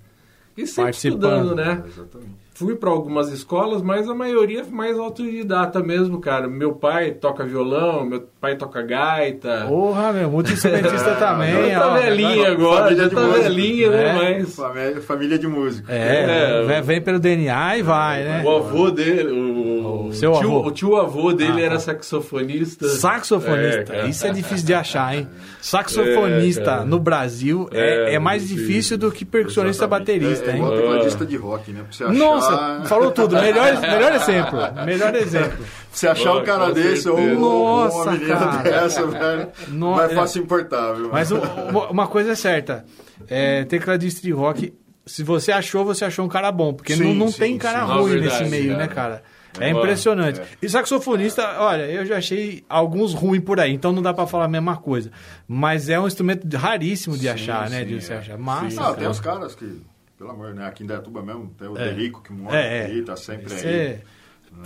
[0.56, 1.84] E sempre estudando, né?
[1.88, 2.47] Exatamente.
[2.58, 6.48] Fui para algumas escolas, mas a maioria mais autodidata mesmo, cara.
[6.48, 9.66] Meu pai toca violão, meu pai toca gaita.
[9.68, 11.70] Porra, meu, multi-instrumentista também.
[11.70, 13.98] Já tá velhinha agora, família já de tá músico, velhinha, né?
[14.14, 14.38] né?
[14.40, 15.94] Mas Família, família de música.
[15.94, 18.42] É, É, vem- vem pelo DNA e vai, né?
[18.44, 19.77] o avô dele, o,
[20.08, 20.68] O seu tio, avô.
[20.68, 21.80] o tio avô dele Ah, era tá.
[21.80, 22.88] saxofonista.
[22.88, 24.08] Saxofonista, É, cara.
[24.08, 25.28] isso é difícil de achar, hein?
[25.62, 28.98] Saxofonista É, no Brasil é, É, é mais difícil.
[28.98, 30.20] do que percussionista Exatamente.
[30.22, 30.58] baterista, é, é hein?
[30.64, 31.82] igual tecladista de rock, né?
[31.84, 33.36] Pra você achar, Nossa, falou tudo.
[33.36, 34.60] Melhor, melhor exemplo.
[34.86, 35.58] Melhor exemplo.
[35.98, 37.40] Pra você achar um Oh, cara desse ou certeza.
[37.42, 38.64] ou Nossa, uma menina cara.
[38.64, 40.10] dessa, velho, No- não é é.
[40.10, 41.10] fácil importar, viu?
[41.12, 41.38] Mas o-
[41.92, 42.86] uma- coisa é certa:
[43.28, 44.74] é, tecladista de rock
[45.08, 46.72] se você achou, você achou um cara bom.
[46.74, 47.94] Porque Sim, não, não sim, tem cara sim.
[47.94, 48.78] Ruim verdade, nesse meio, cara.
[48.78, 49.24] né, cara?
[49.60, 50.40] É, É, impressionante.
[50.40, 50.46] é.
[50.62, 54.46] E saxofonista, olha, eu já achei alguns ruins por aí, então não dá pra falar
[54.46, 55.12] a mesma coisa.
[55.48, 57.80] Mas é um instrumento raríssimo de achar, né?
[57.82, 58.18] sim, De você é.
[58.18, 58.38] achar.
[58.38, 58.82] Massa.
[58.82, 58.96] Ah, cara.
[58.98, 59.82] tem uns caras que,
[60.18, 60.66] pelo amor, né?
[60.68, 61.86] Aqui em Dayatuba mesmo, tem o É.
[61.94, 62.86] Derico que mora É, é.
[62.86, 63.60] aí, tá sempre aí.
[63.60, 64.02] Você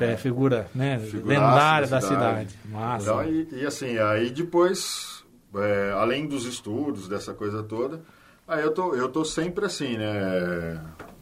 [0.05, 0.99] é figura, né?
[0.99, 2.55] Figuraça lendária da cidade.
[2.65, 3.03] Massa.
[3.03, 5.23] Então, e, e assim, aí depois,
[5.55, 7.99] é, além dos estudos, dessa coisa toda,
[8.47, 10.79] aí eu tô, eu tô sempre assim, né?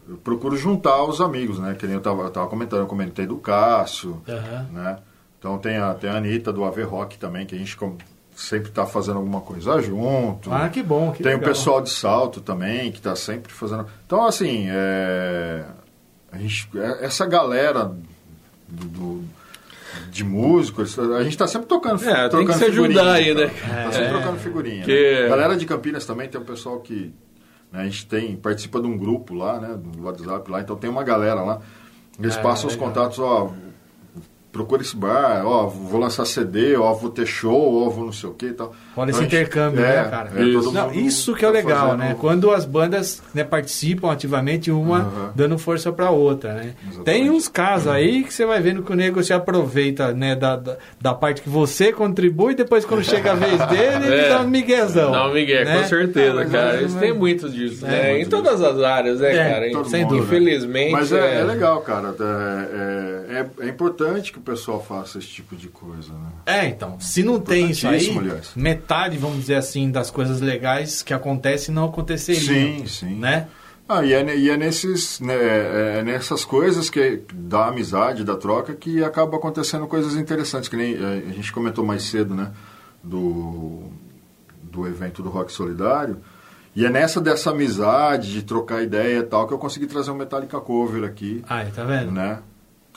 [0.10, 1.76] Eu procuro juntar os amigos, né?
[1.78, 4.66] Que nem eu tava, eu tava comentando, eu comentei do Cássio, Aham.
[4.74, 4.97] né?
[5.38, 7.95] Então tem a, tem a Anitta do AV Rock também, que a gente com-
[8.36, 10.51] sempre tá fazendo alguma coisa junto.
[10.51, 11.12] Ah, que bom.
[11.12, 11.41] Que Tem legal.
[11.49, 13.86] o pessoal de salto também, que está sempre fazendo.
[14.05, 15.64] Então, assim, é,
[16.32, 17.86] a gente, é- essa galera
[18.68, 19.24] do, do-
[20.12, 23.47] de músicos, a gente está sempre tocando É, tem que se ajudar aí, né?
[23.47, 24.10] Tá sempre É.
[24.10, 24.84] trocando figurinha.
[24.86, 25.30] Que- né?
[25.30, 27.14] Galera de Campinas também tem um pessoal que.
[27.72, 29.78] Né, a gente tem, participa de um grupo lá, né?
[29.78, 31.62] Do WhatsApp lá, então tem uma galera lá.
[32.20, 32.90] Eles Ah, passam os legal.
[32.90, 33.52] contatos, ó.
[34.52, 38.28] Procura esse bar, ó, vou lançar CD, ó, vou ter show, ó, vou não sei
[38.30, 38.70] o que e tal.
[38.72, 40.30] Esse Então, gente- intercâmbio, é, né, cara?
[40.36, 42.16] é, todo Não, isso que é tá legal, fazendo- né?
[42.20, 45.32] Quando as bandas né, participam ativamente, uma Aham.
[45.36, 46.74] dando força pra outra, né?
[46.82, 47.06] Exatamente.
[47.06, 50.56] Tem uns casos aí que você vai vendo que o nego se aproveita, né, da,
[50.56, 54.30] da, da parte que você contribui, depois quando chega a vez dele, ele É.
[54.30, 55.12] dá um miguezão.
[55.12, 55.78] Não, Miguel, né?
[55.82, 56.66] com certeza, cara.
[56.72, 58.12] mas- Eles têm muito disso, É, né?
[58.14, 59.86] muito em todas as áreas, né, É, cara?
[59.86, 60.22] sem mundo, né?
[60.22, 60.91] Infelizmente.
[60.91, 62.16] Mas é, é legal, cara.
[62.20, 66.32] É, é, é- é importante que o pessoal faça esse tipo de coisa, né?
[66.46, 68.52] É, então, se não tem isso aí, aliás.
[68.56, 72.80] metade, vamos dizer assim, das coisas legais que acontecem não aconteceriam.
[72.80, 73.16] Sim, sim.
[73.16, 73.48] Né?
[73.88, 75.34] Ah, e é, e é nesses, né,
[76.00, 80.94] é nessas coisas que da amizade, da troca, que acaba acontecendo coisas interessantes, que nem
[80.94, 82.52] é, a gente comentou mais cedo, né,
[83.04, 83.84] do,
[84.62, 86.18] do evento do Rock Solidário.
[86.76, 90.16] E é nessa dessa amizade, de trocar ideia e tal, que eu consegui trazer um
[90.16, 92.12] Metallica Cover aqui, Aí, tá vendo?
[92.12, 92.40] né?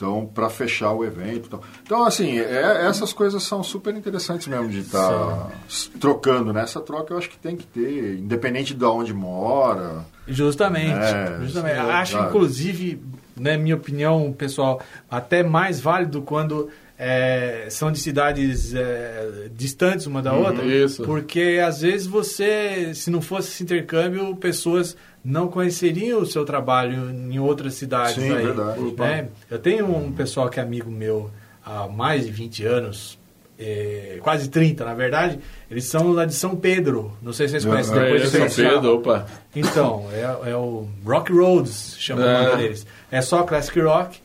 [0.03, 1.45] Então, para fechar o evento.
[1.45, 1.61] e tal.
[1.81, 5.49] Então, assim, é- essas coisas são super interessantes mesmo de estar
[5.97, 6.61] trocando, né?
[6.63, 10.05] Essa troca eu acho que tem que ter, independente de onde mora.
[10.27, 10.91] Justamente.
[10.91, 11.75] É, justamente.
[11.75, 12.27] sim, Acho, claro.
[12.29, 13.01] inclusive,
[13.39, 20.21] na minha opinião, pessoal, até mais válido quando é, são de cidades é, distantes uma
[20.21, 20.65] da outra.
[20.65, 21.03] isso.
[21.03, 27.09] Porque às vezes você, se não fosse esse intercâmbio, pessoas não conheceriam o seu trabalho
[27.09, 28.15] em outras cidades.
[28.15, 28.79] Sim, aí, verdade.
[28.97, 29.27] né?
[29.49, 31.29] Eu tenho um pessoal que é amigo meu
[31.65, 33.21] há mais de 20 anos.
[33.65, 37.15] é, quase 30, na verdade, eles são lá de São Pedro.
[37.21, 37.93] Não sei se vocês conhecem.
[37.93, 38.03] Aham.
[38.03, 39.27] depois É, vocês São já- Pedro, opa.
[39.55, 42.39] então, é, é o Rock Roads, chama É.
[42.41, 42.85] o nome deles.
[43.11, 44.19] É só classic rock.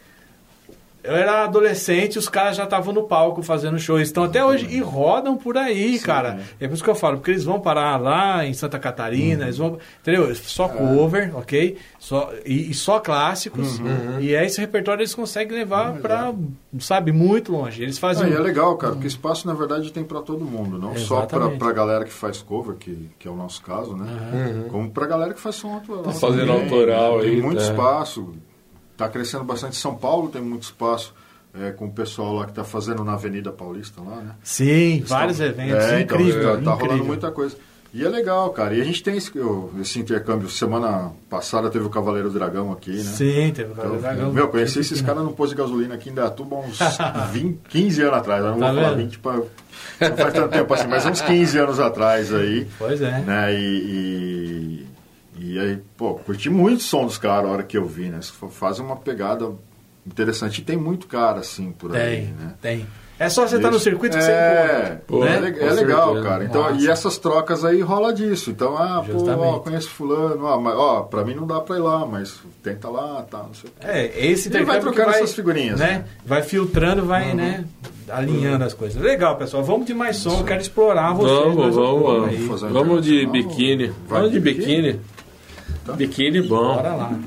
[1.09, 3.97] Eu era adolescente, os caras já estavam no palco fazendo show.
[3.97, 6.41] Eles estão até hoje e rodam por aí, cara.
[6.61, 9.57] É por isso que eu falo, porque eles vão parar lá em Santa Catarina, eles
[9.57, 9.79] vão.
[10.03, 10.35] Entendeu?
[10.35, 11.79] Só cover, ok?
[11.99, 13.81] Só, e, e só clássicos.
[14.21, 16.35] E é esse repertório eles conseguem levar pra,
[16.79, 17.83] sabe, muito longe.
[17.83, 18.27] Eles fazem.
[18.27, 20.79] Ah, e é legal, cara, porque espaço, na verdade, tem para todo mundo.
[20.79, 21.59] Não só para Exatamente.
[21.59, 24.67] pra galera que faz cover, que, que é o nosso caso, né?
[24.71, 26.03] Como pra galera que faz som autoral.
[26.03, 27.65] Tá fazendo autoral Tem aí, muito tá.
[27.65, 28.35] espaço.
[28.99, 29.77] Tá crescendo bastante.
[29.77, 31.15] São Paulo tem muito espaço.
[31.59, 34.33] é, com o pessoal lá que tá fazendo na Avenida Paulista lá, né?
[34.45, 35.85] Sim, vários Estão- eventos.
[35.85, 36.77] É, então, incrível, tá, tá incrível.
[36.87, 37.57] rolando muita coisa.
[37.93, 38.75] E é legal, cara.
[38.75, 40.49] E a gente tem esse, eu- esse intercâmbio.
[40.51, 42.99] Semana passada teve o Cavaleiro Dragão aqui, né?
[43.03, 44.31] Sim, teve Então, dragão.
[44.31, 46.79] meu, conheci esses caras no posto de gasolina aqui em Datuba uns
[47.33, 48.45] 20, 15 anos atrás.
[48.45, 49.05] Eu não Tá vou falar vendo?
[49.07, 52.69] 20 pra, não faz tanto tempo assim, mas uns 15 anos atrás aí.
[52.79, 53.21] Pois é.
[53.21, 53.55] Né?
[53.55, 54.88] E, e,
[55.41, 58.21] e aí, pô, curti muito o som dos caras a hora que eu vi, né?
[58.51, 59.51] Fazem uma pegada
[60.07, 60.61] interessante.
[60.61, 62.55] E tem muito cara assim por aí, Tem, né?
[62.61, 62.87] tem.
[63.21, 63.85] É só você estar no Isso.
[63.85, 65.03] circuito que você é, encontra.
[65.09, 65.51] Pô, é, né?
[65.51, 66.29] Com é legal, certeza.
[66.29, 66.45] cara.
[66.45, 68.49] Então, e essas trocas aí rola disso.
[68.51, 69.45] Então, ah, pô, Justamente.
[69.45, 72.89] ó, conheço fulano, ó, mas, ó, pra mim não dá pra ir lá, mas tenta
[72.89, 73.87] lá, tá, não sei o quê.
[73.89, 75.87] É, esse E vai trocando essas figurinhas, Né?
[75.87, 76.05] né?
[76.25, 77.65] Vai filtrando, vai, né?
[78.09, 79.03] Alinhando as coisas.
[79.03, 79.65] Legal, pessoal.
[79.65, 80.39] Vamos de mais som.
[80.39, 81.55] Eu quero explorar vocês.
[81.57, 82.37] Vamos, vamos, aí.
[82.37, 82.61] vamos.
[82.63, 83.93] Vamos de biquíni.
[84.09, 85.01] Vamos de de biquíni.
[85.97, 86.75] Biquíni bom.
[86.75, 87.19] Bora lá.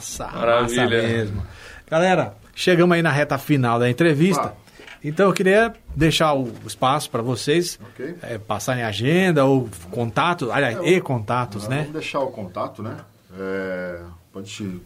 [0.00, 0.26] Massa.
[0.28, 0.84] Maravilha.
[0.84, 1.42] Massa mesmo.
[1.88, 4.54] Galera, chegamos aí na reta final da entrevista.
[4.56, 4.70] Ah.
[5.02, 8.16] Então eu queria deixar o espaço para vocês Ok.
[8.22, 11.76] eh, passarem agenda ou contato, aliás, e contatos, Ah, né?
[11.78, 12.96] Vamos deixar o contato, né?
[13.38, 14.00] É,
[14.32, 14.80] pode ir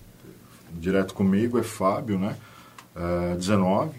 [0.73, 2.37] direto comigo, é Fábio, né?
[2.95, 3.91] É, 19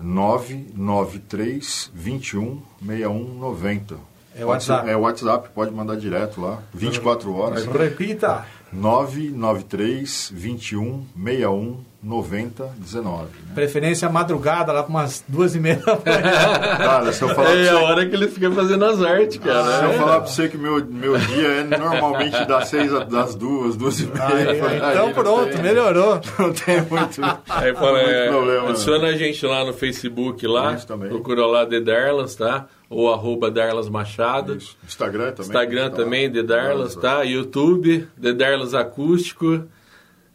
[0.00, 3.96] 993 21 6190.
[4.36, 4.88] É o WhatsApp.
[4.88, 7.64] É o WhatsApp, pode mandar direto lá, 24 horas.
[7.66, 8.44] Repita.
[8.72, 13.24] 993 21 61 90 19.
[13.24, 13.28] Né?
[13.54, 16.22] Preferência madrugada, lá para umas duas e meia da manhã.
[16.78, 19.78] Cara, se eu falar É a você, hora que ele fica fazendo as artes, cara.
[19.78, 19.98] se eu É.
[19.98, 24.00] falar pra você que meu, meu dia é normalmente das seis a- das duas, duas
[24.00, 24.24] e meia.
[24.24, 26.20] Aí, aí então não pronto, tem- melhorou.
[26.38, 27.20] Não tem muito.
[27.50, 28.68] Aí fala, muito é, problema, né?
[28.70, 30.76] adiciona a gente lá no Facebook lá,
[31.08, 32.66] procura lá The Darlas, tá?
[32.90, 34.56] Ou arroba Darlas Machado.
[34.56, 34.76] Isso.
[34.84, 35.42] Instagram também.
[35.46, 36.34] Instagram tá também, lá.
[36.34, 37.22] The Darlas, tá?
[37.22, 39.64] YouTube, The Darlas Acústico.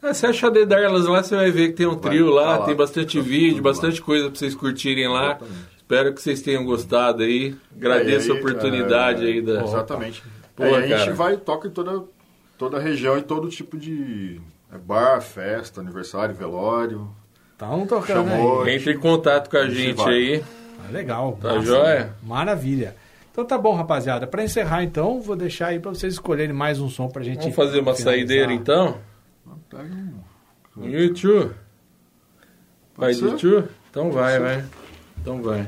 [0.02, 2.54] É, você achar The Darlas lá, você vai ver que tem um Vai, trio lá,
[2.54, 2.66] tá lá.
[2.66, 5.32] tem bastante Tá vídeo, bastante coisa pra vocês curtirem lá.
[5.32, 5.76] Exatamente.
[5.76, 7.56] Espero que vocês tenham gostado aí.
[7.76, 9.64] Agradeço É, aí, a oportunidade é, aí da.
[9.64, 10.24] Exatamente.
[10.56, 12.04] Pô, É, a gente vai e toca em toda,
[12.58, 14.40] toda a região, em todo tipo de
[14.74, 17.10] é, bar, festa, aniversário, velório.
[17.52, 18.64] Estão tocando Chamou.
[18.64, 18.76] aí.
[18.76, 20.14] Entre em contato com a A gente gente vai.
[20.14, 20.44] aí.
[20.88, 21.38] Ah, Legal.
[21.42, 22.14] Tá joia?
[22.24, 22.96] Maravilha.
[23.32, 24.26] Então tá bom, rapaziada.
[24.26, 27.40] Pra encerrar, então, vou deixar aí pra vocês escolherem mais um som pra gente.
[27.42, 28.14] Vamos fazer uma finalizar.
[28.14, 28.98] saideira então?
[29.70, 29.84] Pega
[30.78, 31.52] um- YouTube?
[32.98, 33.12] Vai?
[33.14, 33.68] YouTube?
[33.90, 34.64] Então vai, vai.
[35.22, 35.68] Então vai.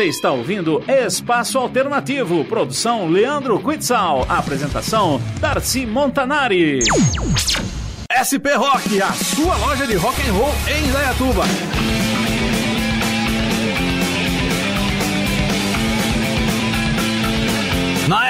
[0.00, 6.78] Você está ouvindo Espaço Alternativo, produção Leandro Quitzal, apresentação Darcy Montanari.
[8.08, 11.44] SP Rock, a sua loja de rock and roll em Indaiatuba.
[18.08, 18.29] Na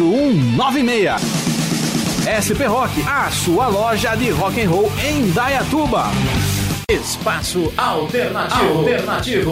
[0.01, 1.21] 4196.
[2.25, 6.05] SP Rock, a sua loja de rock and roll em Dayatuba.
[6.89, 8.79] Espaço Alternativo.
[8.79, 9.51] Alternativo.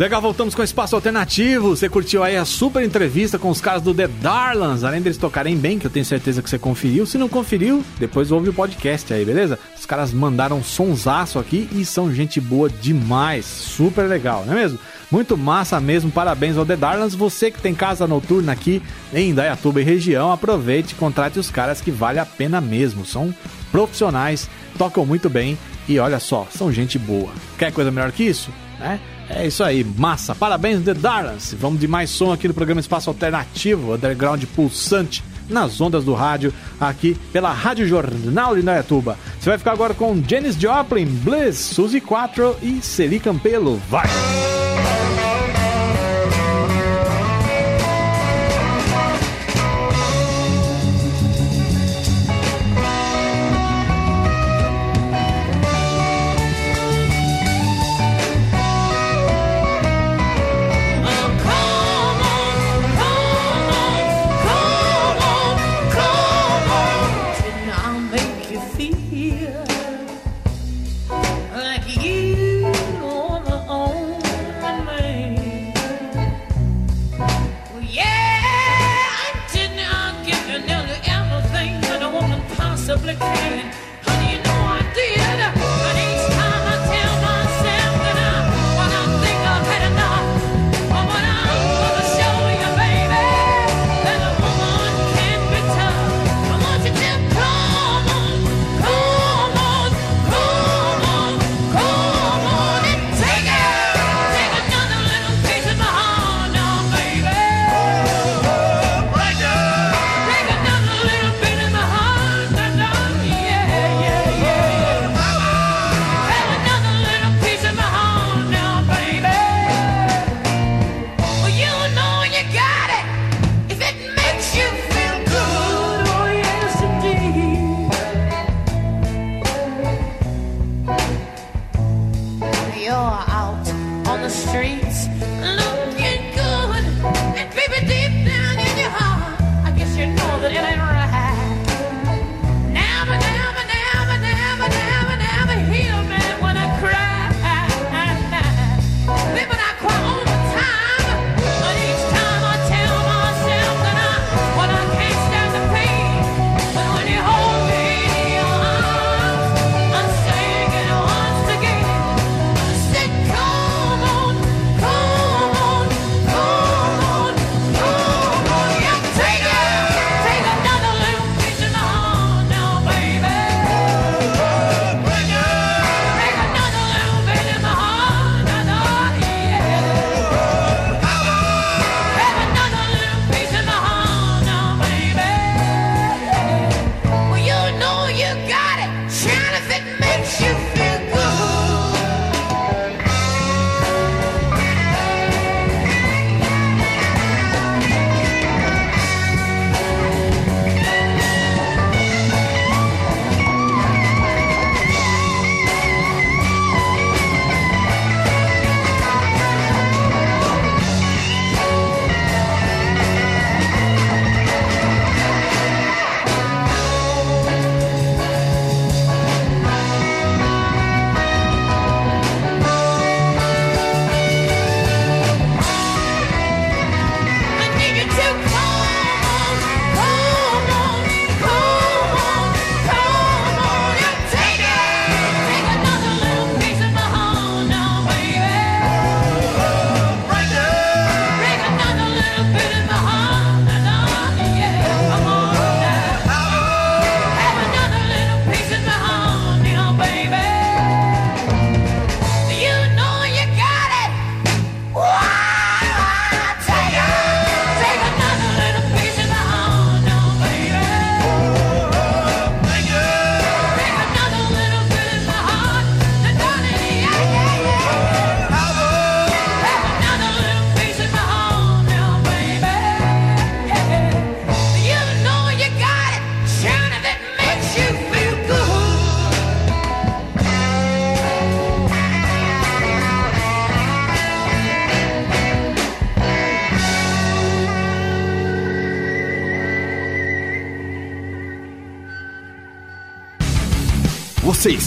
[0.00, 1.76] Legal, voltamos com o Espaço Alternativo.
[1.76, 5.58] Você curtiu aí a super entrevista com os caras do The Darlans, além deles tocarem
[5.58, 7.04] bem, que eu tenho certeza que você conferiu.
[7.04, 9.58] Se não conferiu, depois ouve o podcast aí, beleza?
[9.78, 13.44] Os caras mandaram sonsaço aqui e são gente boa demais.
[13.44, 14.78] Super legal, não é mesmo?
[15.10, 17.14] Muito massa mesmo, parabéns ao The Darlans.
[17.14, 18.82] Você que tem casa noturna aqui
[19.12, 23.04] em Indaiatuba e região, aproveite e contrate os caras que vale a pena mesmo.
[23.04, 23.34] São
[23.70, 24.48] profissionais,
[24.78, 27.32] tocam muito bem e olha só, são gente boa.
[27.58, 28.50] Quer coisa melhor que isso?
[28.78, 28.98] Né?
[29.32, 30.34] É isso aí, massa.
[30.34, 31.54] Parabéns, The Darlans.
[31.58, 36.52] Vamos de mais som aqui no programa Espaço Alternativo, Underground Pulsante, nas ondas do rádio,
[36.80, 39.16] aqui pela Rádio Jornal de Indaiatuba.
[39.38, 43.80] Você vai ficar agora com Janis Joplin, Bliss, Suzy 4 e Celi Campelo.
[43.88, 44.59] Vai!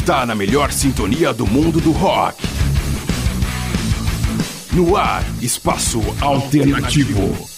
[0.03, 2.43] está na melhor sintonia do mundo do rock.
[4.73, 7.21] No ar, espaço alternativo.
[7.21, 7.52] alternativo.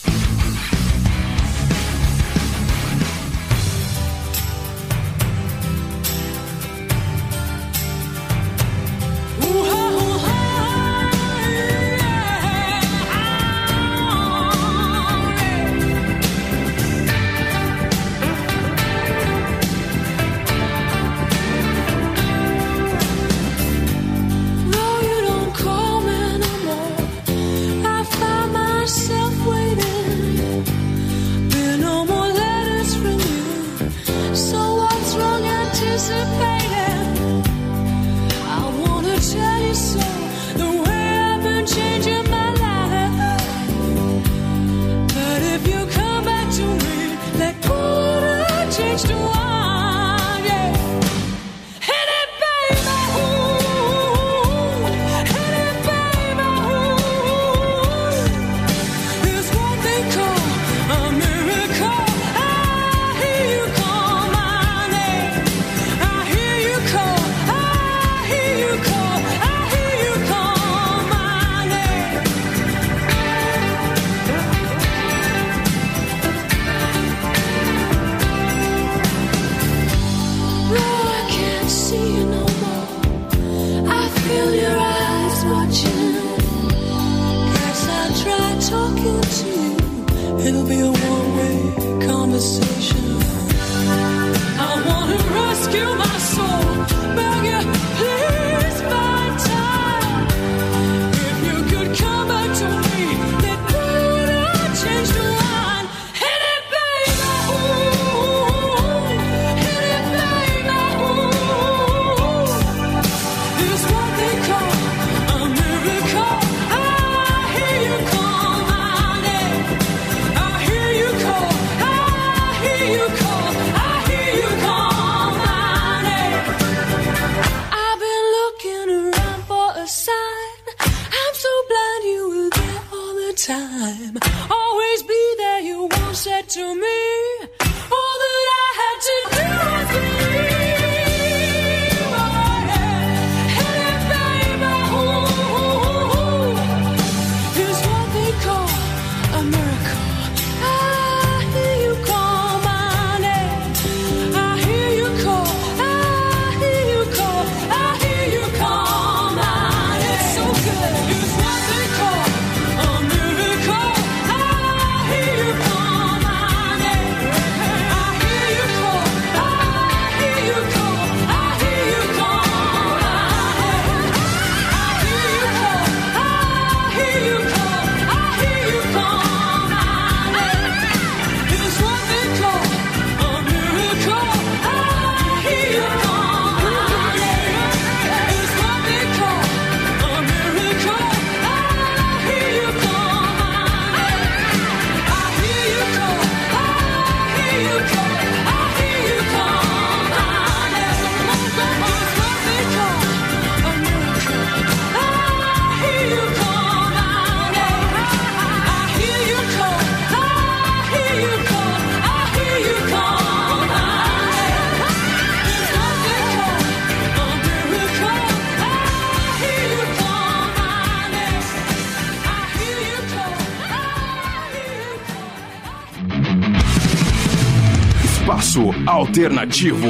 [229.26, 229.88] alternativo.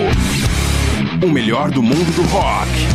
[1.21, 2.94] O melhor do mundo do rock.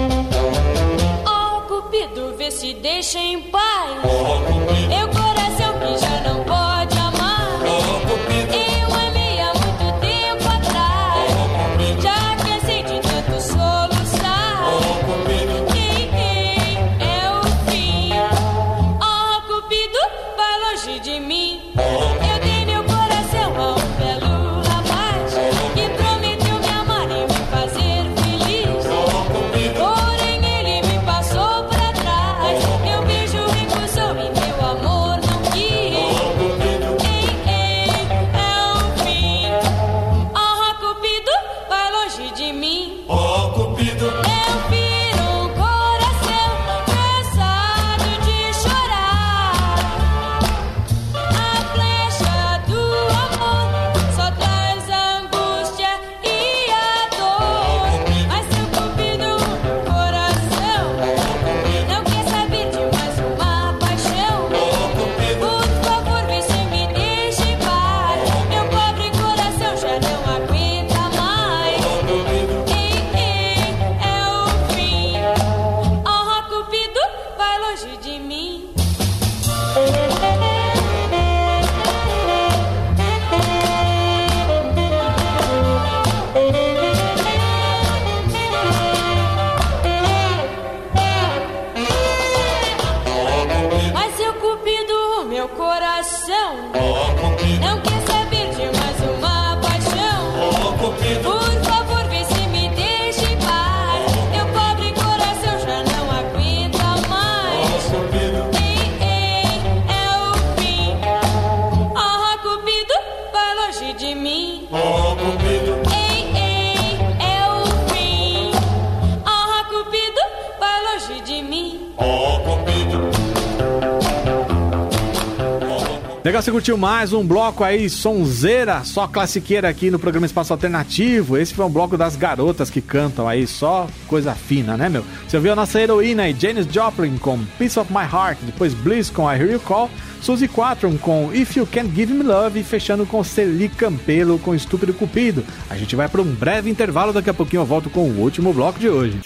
[126.41, 131.37] Você curtiu mais um bloco aí, sonzeira, só classiqueira aqui no programa Espaço Alternativo.
[131.37, 135.05] Esse foi um bloco das garotas que cantam aí, só coisa fina, né, meu?
[135.27, 139.11] Você ouviu a nossa heroína aí, Janis Joplin com Piece of My Heart, depois Bliss
[139.11, 139.87] com I Hear You Call,
[140.19, 144.55] Suzy Quatron com If You Can't Give Me Love e fechando com Celi Campelo com
[144.55, 145.45] Estúpido Cupido.
[145.69, 148.51] A gente vai para um breve intervalo, daqui a pouquinho eu volto com o último
[148.51, 149.19] bloco de hoje.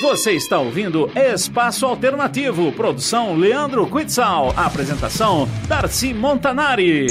[0.00, 7.06] Você está ouvindo Espaço Alternativo, produção Leandro Quitzal, apresentação Darcy Montanari.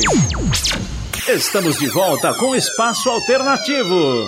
[1.27, 4.27] Estamos de volta com Espaço Alternativo.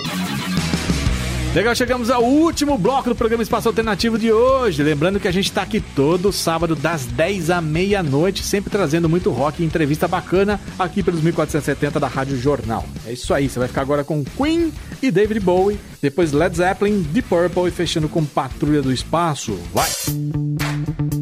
[1.54, 4.82] Legal, chegamos ao último bloco do programa Espaço Alternativo de hoje.
[4.82, 9.30] Lembrando que a gente tá aqui todo sábado, das 10 à meia-noite, sempre trazendo muito
[9.32, 12.86] rock e entrevista bacana aqui pelos 1470 da Rádio Jornal.
[13.06, 14.72] É isso aí, você vai ficar agora com Queen
[15.04, 19.60] e David Bowie, depois Led Zeppelin, Deep Purple e fechando com Patrulha do Espaço.
[19.74, 19.90] Vai!
[19.90, 21.21] Pressure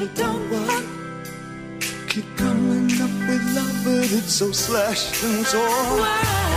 [0.00, 0.84] what it don't work.
[2.08, 6.49] Keep coming up with love, but it's so slashed and torn.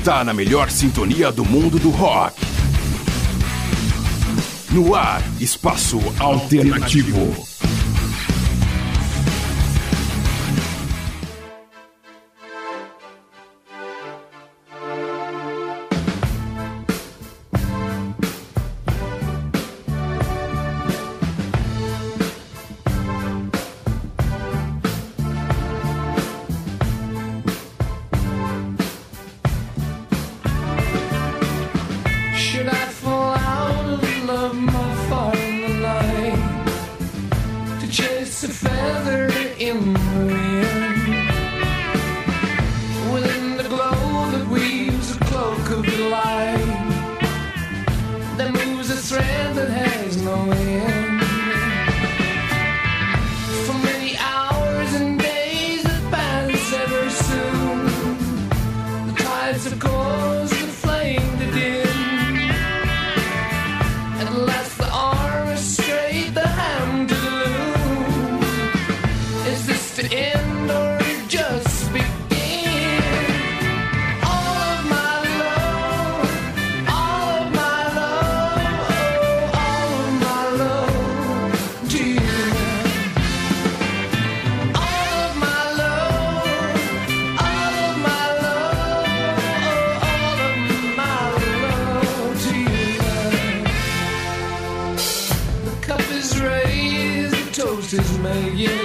[0.00, 2.40] está na melhor sintonia do mundo do rock.
[4.70, 7.20] No ar, espaço alternativo.
[7.20, 7.49] alternativo.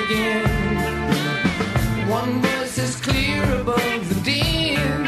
[0.05, 0.49] again.
[2.09, 5.04] One voice is clear above the din.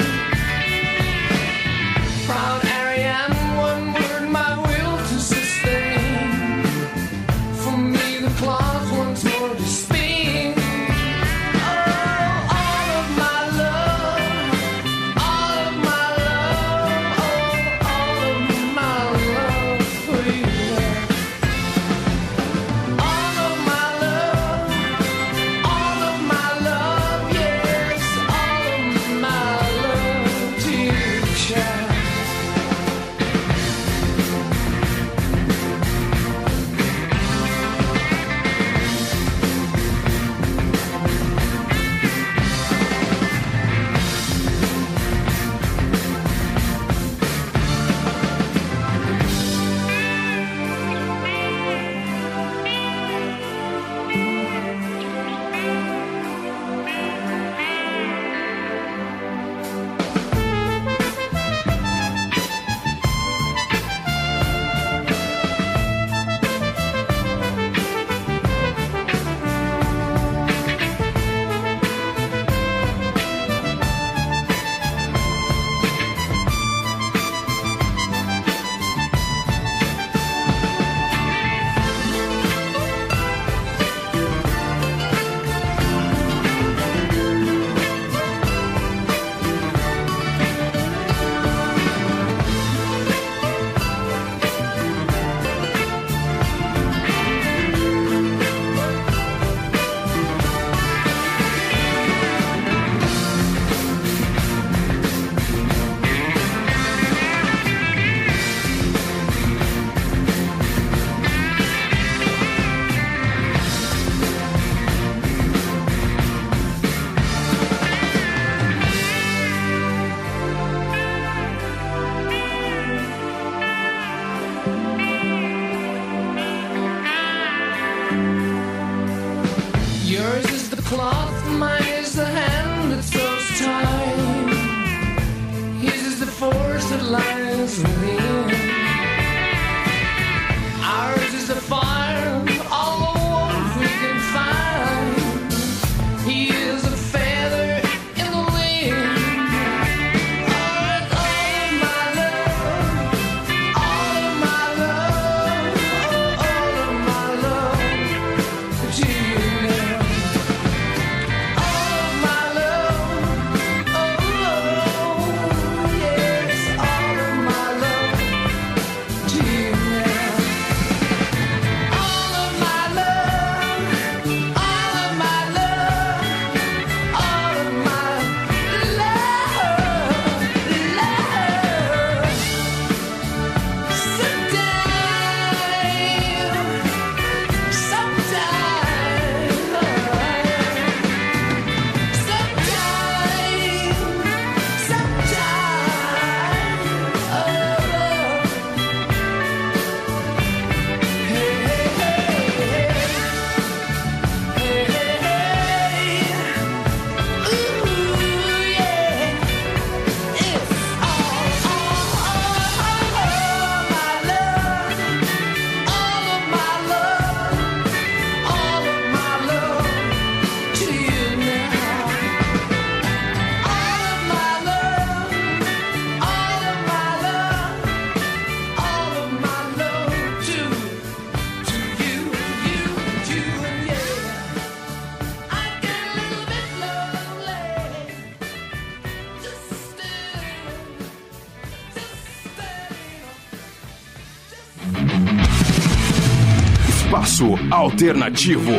[247.98, 248.74] Alternativo.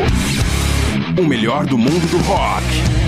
[1.20, 3.07] O melhor do mundo do rock.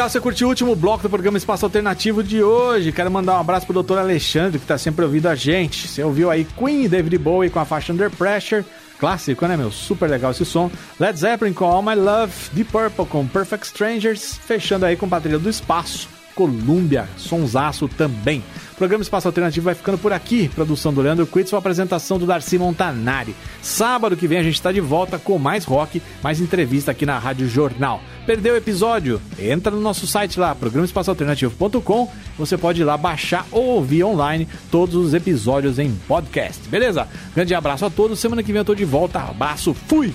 [0.00, 2.90] Legal, você curtiu o último bloco do programa Espaço Alternativo de hoje.
[2.90, 5.86] Quero mandar um abraço pro doutor Alexandre, que tá sempre ouvindo a gente.
[5.86, 8.64] Você ouviu aí Queen David Bowie com a faixa Under Pressure.
[8.98, 9.70] Clássico, né, meu?
[9.70, 10.70] Super legal esse som.
[10.98, 12.32] Led Zeppelin com All My Love.
[12.54, 14.38] Deep Purple com Perfect Strangers.
[14.42, 16.08] Fechando aí com Patrulha do Espaço.
[16.34, 18.42] Colômbia, sonsaço também.
[18.80, 20.48] Programa Espaço Alternativo vai ficando por aqui.
[20.54, 23.36] Produção do Leandro Quitz, apresentação do Darcy Montanari.
[23.60, 27.18] Sábado que vem a gente está de volta com mais rock, mais entrevista aqui na
[27.18, 28.00] Rádio Jornal.
[28.24, 29.20] Perdeu o episódio?
[29.38, 32.10] Entra no nosso site lá, programaespaçoalternativo.com.
[32.38, 36.66] Você pode ir lá baixar ou ouvir online todos os episódios em podcast.
[36.70, 37.06] Beleza?
[37.34, 38.18] Grande abraço a todos.
[38.18, 39.18] Semana que vem eu tô de volta.
[39.18, 40.14] Abraço, fui!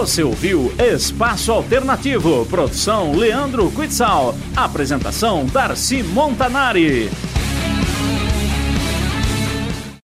[0.00, 7.10] Você ouviu Espaço Alternativo, produção Leandro Quitzal, apresentação Darcy Montanari.